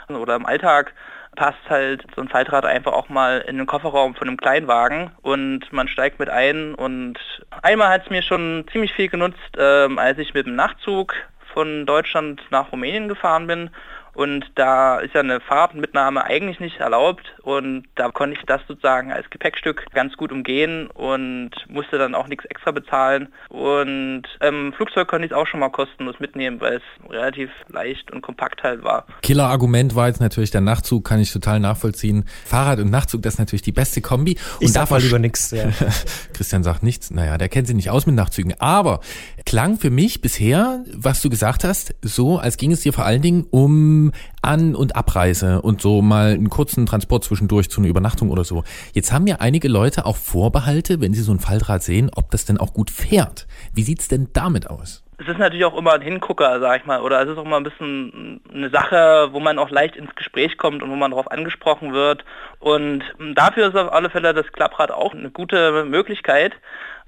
[0.09, 0.93] Oder im Alltag
[1.35, 5.73] passt halt so ein Faltrad einfach auch mal in den Kofferraum von einem Kleinwagen und
[5.73, 7.19] man steigt mit ein und
[7.63, 11.15] einmal hat es mir schon ziemlich viel genutzt, äh, als ich mit dem Nachtzug
[11.53, 13.71] von Deutschland nach Rumänien gefahren bin
[14.15, 19.13] und da ist ja eine Fahrradmitnahme eigentlich nicht erlaubt und da konnte ich das sozusagen
[19.13, 23.33] als Gepäckstück ganz gut umgehen und musste dann auch nichts extra bezahlen.
[23.49, 28.11] Und im Flugzeug konnte ich es auch schon mal kostenlos mitnehmen, weil es relativ leicht
[28.13, 29.07] und kompakt halt war.
[29.23, 32.25] Killer-Argument war jetzt natürlich der Nachtzug, kann ich total nachvollziehen.
[32.45, 34.39] Fahrrad und Nachtzug, das ist natürlich die beste Kombi.
[34.59, 35.51] Und ich sag mal lieber nichts.
[35.51, 35.71] Ja.
[36.33, 37.11] Christian sagt nichts.
[37.11, 38.55] Naja, der kennt sich nicht aus mit Nachtzügen.
[38.59, 39.01] Aber
[39.45, 43.23] klang für mich bisher, was du gesagt hast, so, als ging es dir vor allen
[43.23, 44.04] Dingen um
[44.43, 48.65] an- und Abreise und so mal einen kurzen Transport zwischendurch zu einer Übernachtung oder so.
[48.93, 52.45] Jetzt haben ja einige Leute auch Vorbehalte, wenn sie so ein Faltrad sehen, ob das
[52.45, 53.47] denn auch gut fährt.
[53.73, 55.03] Wie sieht's denn damit aus?
[55.17, 57.59] Es ist natürlich auch immer ein Hingucker, sag ich mal, oder es ist auch mal
[57.59, 61.31] ein bisschen eine Sache, wo man auch leicht ins Gespräch kommt und wo man darauf
[61.31, 62.25] angesprochen wird.
[62.59, 66.55] Und dafür ist auf alle Fälle das Klapprad auch eine gute Möglichkeit.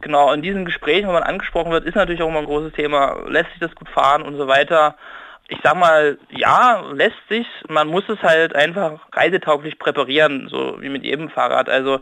[0.02, 3.16] Genau, in diesen Gesprächen, wo man angesprochen wird, ist natürlich auch immer ein großes Thema,
[3.28, 4.94] lässt sich das gut fahren und so weiter
[5.48, 7.46] ich sag mal, ja, lässt sich.
[7.68, 11.68] Man muss es halt einfach reisetauglich präparieren, so wie mit jedem Fahrrad.
[11.68, 12.00] Also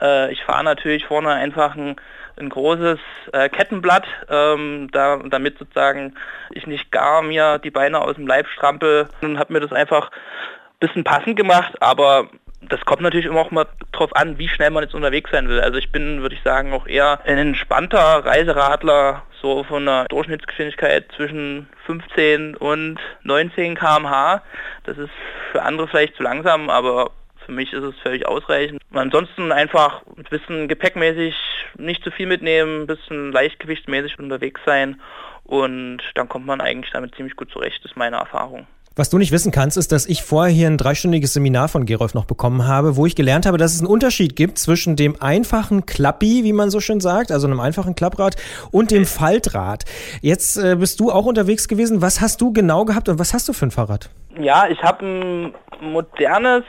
[0.00, 1.96] äh, ich fahre natürlich vorne einfach ein,
[2.36, 2.98] ein großes
[3.32, 6.14] äh, Kettenblatt, ähm, da, damit sozusagen
[6.50, 10.10] ich nicht gar mir die Beine aus dem Leib strampel und habe mir das einfach
[10.10, 12.28] ein bisschen passend gemacht, aber
[12.62, 15.60] das kommt natürlich immer auch mal drauf an, wie schnell man jetzt unterwegs sein will.
[15.60, 21.06] Also ich bin, würde ich sagen, auch eher ein entspannter Reiseradler, so von einer Durchschnittsgeschwindigkeit
[21.16, 24.42] zwischen 15 und 19 km/h.
[24.84, 25.10] Das ist
[25.52, 27.10] für andere vielleicht zu langsam, aber
[27.46, 28.82] für mich ist es völlig ausreichend.
[28.92, 31.34] Ansonsten einfach ein bisschen gepäckmäßig
[31.78, 35.00] nicht zu viel mitnehmen, ein bisschen leichtgewichtsmäßig unterwegs sein
[35.44, 38.66] und dann kommt man eigentlich damit ziemlich gut zurecht, ist meine Erfahrung.
[38.96, 42.12] Was du nicht wissen kannst, ist, dass ich vorher hier ein dreistündiges Seminar von Gerolf
[42.12, 45.86] noch bekommen habe, wo ich gelernt habe, dass es einen Unterschied gibt zwischen dem einfachen
[45.86, 48.34] Klappi, wie man so schön sagt, also einem einfachen Klapprad,
[48.72, 49.84] und dem Faltrad.
[50.22, 52.02] Jetzt äh, bist du auch unterwegs gewesen.
[52.02, 54.10] Was hast du genau gehabt und was hast du für ein Fahrrad?
[54.40, 56.64] Ja, ich habe ein modernes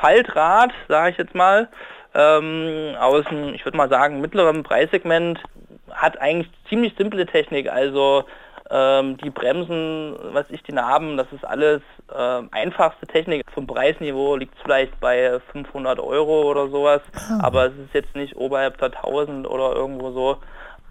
[0.00, 1.68] Faltrad, sage ich jetzt mal,
[2.14, 5.38] ähm, aus einem, ich würde mal sagen, mittleren Preissegment.
[5.90, 8.24] Hat eigentlich ziemlich simple Technik, also
[8.70, 13.44] ähm, die Bremsen, was ich die Narben, das ist alles äh, einfachste Technik.
[13.52, 17.40] Vom Preisniveau liegt es vielleicht bei 500 Euro oder sowas, ah.
[17.42, 20.38] aber es ist jetzt nicht oberhalb der 1000 oder irgendwo so.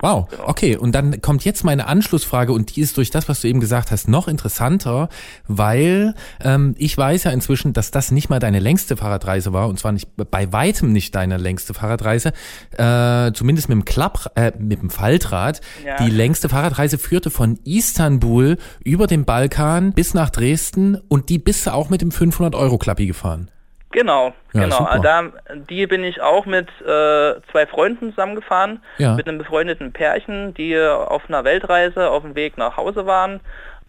[0.02, 0.76] Wow, okay.
[0.76, 3.91] Und dann kommt jetzt meine Anschlussfrage und die ist durch das, was du eben gesagt
[3.91, 5.10] hast, noch interessanter,
[5.48, 9.80] weil ähm, ich weiß ja inzwischen, dass das nicht mal deine längste Fahrradreise war und
[9.80, 12.34] zwar nicht bei weitem nicht deine längste Fahrradreise,
[12.78, 15.62] äh, zumindest mit dem Klapp, äh, mit dem Faltrad.
[15.86, 16.04] Ja.
[16.04, 21.66] Die längste Fahrradreise führte von Istanbul über den Balkan bis nach Dresden und die bist
[21.66, 23.50] du auch mit dem 500 Euro Klappi gefahren.
[23.96, 24.76] Genau, Ja, genau.
[24.80, 25.00] super.
[25.00, 25.24] Da,
[25.70, 29.14] die bin ich auch mit äh, zwei Freunden zusammengefahren, Ja.
[29.14, 33.39] mit einem befreundeten Pärchen, die auf einer Weltreise auf dem Weg nach Hause waren.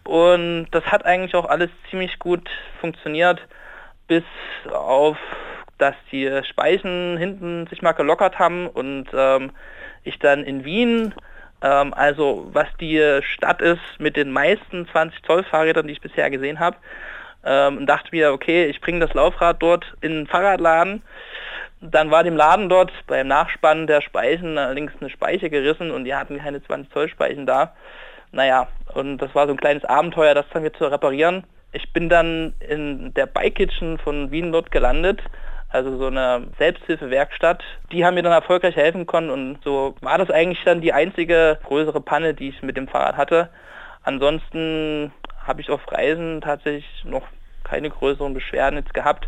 [0.05, 2.49] Und das hat eigentlich auch alles ziemlich gut
[2.79, 3.41] funktioniert,
[4.07, 4.23] bis
[4.71, 5.17] auf,
[5.77, 9.51] dass die Speichen hinten sich mal gelockert haben und ähm,
[10.05, 11.13] ich dann in Wien,
[11.61, 16.29] ähm, also was die Stadt ist mit den meisten 20 Zoll Fahrrädern, die ich bisher
[16.29, 16.77] gesehen habe,
[17.43, 21.01] ähm, und dachte mir, okay, ich bringe das Laufrad dort in den Fahrradladen.
[21.81, 26.15] Dann war dem Laden dort beim Nachspannen der Speichen allerdings eine Speiche gerissen und die
[26.15, 27.73] hatten keine 20 Zoll Speichen da.
[28.31, 31.43] Naja, und das war so ein kleines Abenteuer, das dann wieder zu reparieren.
[31.71, 35.21] Ich bin dann in der Bike Kitchen von Wien dort gelandet,
[35.69, 37.63] also so eine Selbsthilfewerkstatt.
[37.91, 41.59] Die haben mir dann erfolgreich helfen können und so war das eigentlich dann die einzige
[41.63, 43.49] größere Panne, die ich mit dem Fahrrad hatte.
[44.03, 45.11] Ansonsten
[45.47, 47.23] habe ich auf Reisen tatsächlich noch
[47.63, 49.27] keine größeren Beschwerden jetzt gehabt.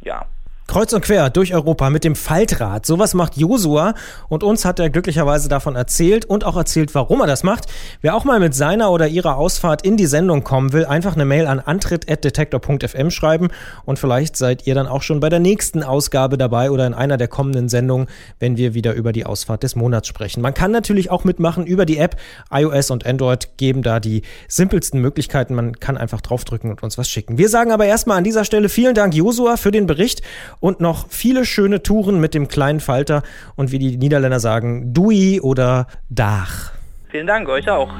[0.00, 0.26] Ja,
[0.68, 2.84] Kreuz und quer durch Europa mit dem Faltrad.
[2.84, 3.94] Sowas macht Josua
[4.28, 7.64] und uns hat er glücklicherweise davon erzählt und auch erzählt, warum er das macht.
[8.02, 11.24] Wer auch mal mit seiner oder ihrer Ausfahrt in die Sendung kommen will, einfach eine
[11.24, 13.48] Mail an antritt.detektor.fm schreiben
[13.86, 17.16] und vielleicht seid ihr dann auch schon bei der nächsten Ausgabe dabei oder in einer
[17.16, 18.06] der kommenden Sendungen,
[18.38, 20.42] wenn wir wieder über die Ausfahrt des Monats sprechen.
[20.42, 22.16] Man kann natürlich auch mitmachen über die App.
[22.52, 25.54] iOS und Android geben da die simpelsten Möglichkeiten.
[25.54, 27.38] Man kann einfach draufdrücken und uns was schicken.
[27.38, 30.20] Wir sagen aber erstmal an dieser Stelle vielen Dank, Josua, für den Bericht
[30.60, 33.22] und noch viele schöne Touren mit dem kleinen Falter
[33.56, 36.72] und wie die Niederländer sagen, Dui oder Dach.
[37.10, 37.90] vielen Dank euch auch.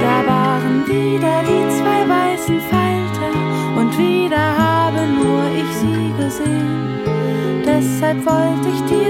[0.00, 3.30] Da waren wieder die zwei weißen Falter
[3.76, 7.00] und wieder habe nur ich sie gesehen.
[7.64, 9.05] Deshalb wollte ich dir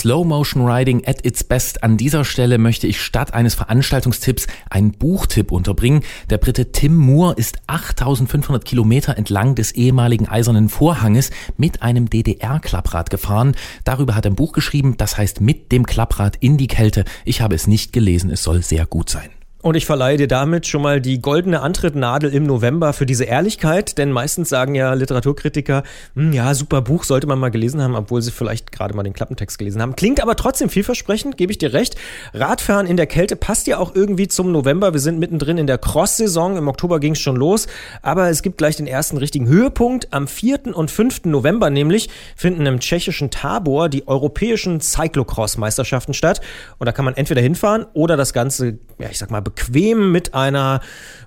[0.00, 1.82] Slow Motion Riding at its best.
[1.82, 6.04] An dieser Stelle möchte ich statt eines Veranstaltungstipps einen Buchtipp unterbringen.
[6.30, 13.10] Der Brite Tim Moore ist 8500 Kilometer entlang des ehemaligen Eisernen Vorhanges mit einem DDR-Klapprad
[13.10, 13.54] gefahren.
[13.84, 17.04] Darüber hat er ein Buch geschrieben, das heißt Mit dem Klapprad in die Kälte.
[17.26, 19.28] Ich habe es nicht gelesen, es soll sehr gut sein.
[19.62, 23.98] Und ich verleihe dir damit schon mal die goldene Antrittnadel im November für diese Ehrlichkeit,
[23.98, 25.82] denn meistens sagen ja Literaturkritiker,
[26.14, 29.12] "Hm, ja, super Buch, sollte man mal gelesen haben, obwohl sie vielleicht gerade mal den
[29.12, 29.96] Klappentext gelesen haben.
[29.96, 31.96] Klingt aber trotzdem vielversprechend, gebe ich dir recht.
[32.32, 34.94] Radfahren in der Kälte passt ja auch irgendwie zum November.
[34.94, 37.66] Wir sind mittendrin in der Cross-Saison, im Oktober ging es schon los,
[38.00, 40.08] aber es gibt gleich den ersten richtigen Höhepunkt.
[40.10, 40.74] Am 4.
[40.74, 41.26] und 5.
[41.26, 46.40] November nämlich finden im tschechischen Tabor die europäischen Cyclocross-Meisterschaften statt.
[46.78, 50.34] Und da kann man entweder hinfahren oder das Ganze, ja, ich sag mal, bequem mit
[50.34, 50.80] einer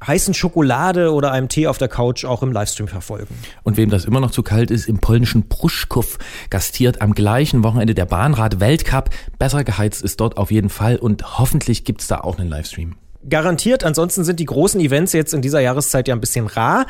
[0.05, 3.35] heißen Schokolade oder einem Tee auf der Couch auch im Livestream verfolgen.
[3.63, 6.17] Und wem das immer noch zu kalt ist, im polnischen Pruszków
[6.49, 9.09] gastiert am gleichen Wochenende der Bahnrad-Weltcup.
[9.39, 12.95] Besser geheizt ist dort auf jeden Fall und hoffentlich gibt's da auch einen Livestream.
[13.29, 16.85] Garantiert, ansonsten sind die großen Events jetzt in dieser Jahreszeit ja ein bisschen rar.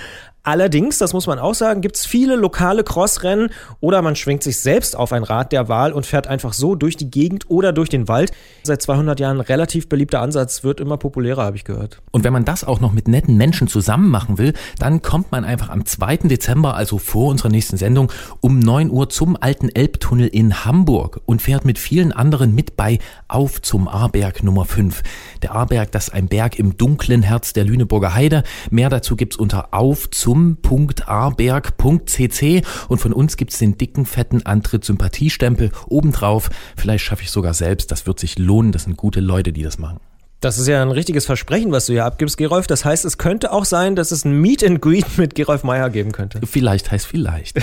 [0.45, 4.59] Allerdings, das muss man auch sagen, gibt es viele lokale Crossrennen oder man schwingt sich
[4.59, 7.87] selbst auf ein Rad der Wahl und fährt einfach so durch die Gegend oder durch
[7.87, 8.33] den Wald.
[8.63, 12.01] Seit 200 Jahren relativ beliebter Ansatz, wird immer populärer, habe ich gehört.
[12.11, 15.45] Und wenn man das auch noch mit netten Menschen zusammen machen will, dann kommt man
[15.45, 16.17] einfach am 2.
[16.17, 21.41] Dezember, also vor unserer nächsten Sendung, um 9 Uhr zum alten Elbtunnel in Hamburg und
[21.41, 25.03] fährt mit vielen anderen mit bei Auf zum Ahrberg Nummer 5.
[25.41, 28.43] Der Ahrberg, das ist ein Berg im dunklen Herz der Lüneburger Heide.
[28.71, 36.49] Mehr dazu gibt's unter auf zum.ahrberg.cc und von uns gibt's den dicken, fetten Antritt-Sympathiestempel obendrauf.
[36.75, 39.77] Vielleicht schaffe ich sogar selbst, das wird sich lohnen, das sind gute Leute, die das
[39.77, 39.99] machen.
[40.39, 42.67] Das ist ja ein richtiges Versprechen, was du hier abgibst, Gerolf.
[42.67, 45.89] Das heißt, es könnte auch sein, dass es ein Meet and Greet mit Gerolf Meyer
[45.89, 46.41] geben könnte.
[46.45, 47.61] Vielleicht heißt vielleicht.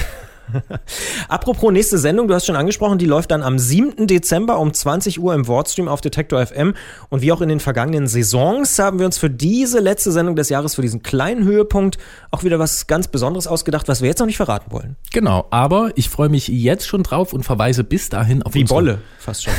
[1.28, 4.06] Apropos nächste Sendung, du hast schon angesprochen, die läuft dann am 7.
[4.06, 6.74] Dezember um 20 Uhr im Wordstream auf Detektor FM.
[7.08, 10.48] Und wie auch in den vergangenen Saisons haben wir uns für diese letzte Sendung des
[10.48, 11.98] Jahres, für diesen kleinen Höhepunkt,
[12.30, 14.96] auch wieder was ganz Besonderes ausgedacht, was wir jetzt noch nicht verraten wollen.
[15.12, 18.76] Genau, aber ich freue mich jetzt schon drauf und verweise bis dahin auf Wie unsere-
[18.80, 19.52] Bolle, fast schon.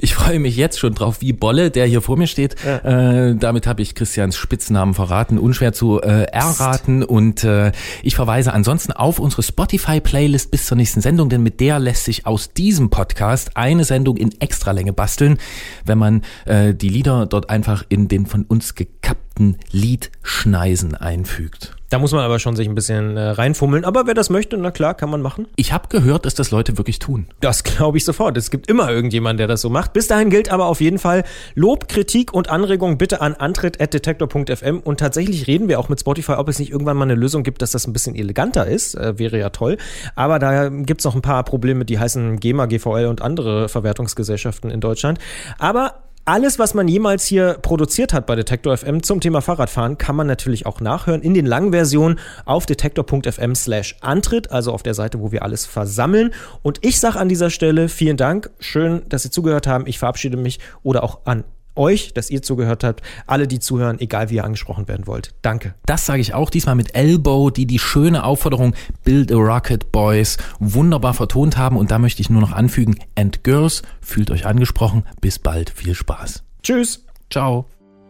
[0.00, 2.56] Ich freue mich jetzt schon drauf, wie Bolle, der hier vor mir steht.
[2.64, 7.02] Äh, damit habe ich Christians Spitznamen verraten, unschwer zu äh, erraten.
[7.02, 11.78] Und äh, ich verweise ansonsten auf unsere Spotify-Playlist bis zur nächsten Sendung, denn mit der
[11.78, 15.38] lässt sich aus diesem Podcast eine Sendung in Extralänge basteln,
[15.84, 21.76] wenn man äh, die Lieder dort einfach in den von uns gekappten Liedschneisen einfügt.
[21.92, 23.84] Da muss man aber schon sich ein bisschen äh, reinfummeln.
[23.84, 25.46] Aber wer das möchte, na klar, kann man machen.
[25.56, 27.26] Ich habe gehört, dass das Leute wirklich tun.
[27.40, 28.34] Das glaube ich sofort.
[28.38, 29.92] Es gibt immer irgendjemanden, der das so macht.
[29.92, 31.22] Bis dahin gilt aber auf jeden Fall
[31.54, 34.80] Lob, Kritik und Anregungen bitte an antritt.detektor.fm.
[34.80, 37.60] Und tatsächlich reden wir auch mit Spotify, ob es nicht irgendwann mal eine Lösung gibt,
[37.60, 38.94] dass das ein bisschen eleganter ist.
[38.94, 39.76] Äh, wäre ja toll.
[40.14, 44.80] Aber da gibt's noch ein paar Probleme, die heißen GEMA, GVL und andere Verwertungsgesellschaften in
[44.80, 45.18] Deutschland.
[45.58, 50.14] Aber alles, was man jemals hier produziert hat bei Detektor FM zum Thema Fahrradfahren, kann
[50.14, 54.94] man natürlich auch nachhören in den langen Versionen auf detektor.fm slash Antritt, also auf der
[54.94, 56.32] Seite, wo wir alles versammeln.
[56.62, 58.50] Und ich sage an dieser Stelle vielen Dank.
[58.60, 59.86] Schön, dass Sie zugehört haben.
[59.86, 61.44] Ich verabschiede mich oder auch an
[61.74, 65.34] euch, dass ihr zugehört habt, alle, die zuhören, egal wie ihr angesprochen werden wollt.
[65.42, 65.74] Danke.
[65.86, 68.74] Das sage ich auch diesmal mit Elbow, die die schöne Aufforderung
[69.04, 71.76] Build a Rocket Boys wunderbar vertont haben.
[71.76, 75.04] Und da möchte ich nur noch anfügen, and Girls, fühlt euch angesprochen.
[75.20, 76.42] Bis bald, viel Spaß.
[76.62, 77.04] Tschüss.
[77.30, 77.66] Ciao.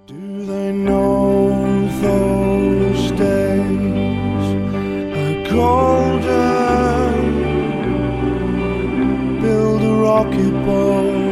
[0.08, 0.14] Do
[0.46, 4.42] they know those days
[5.14, 6.20] are golden?
[9.40, 11.31] Build a rocket boys.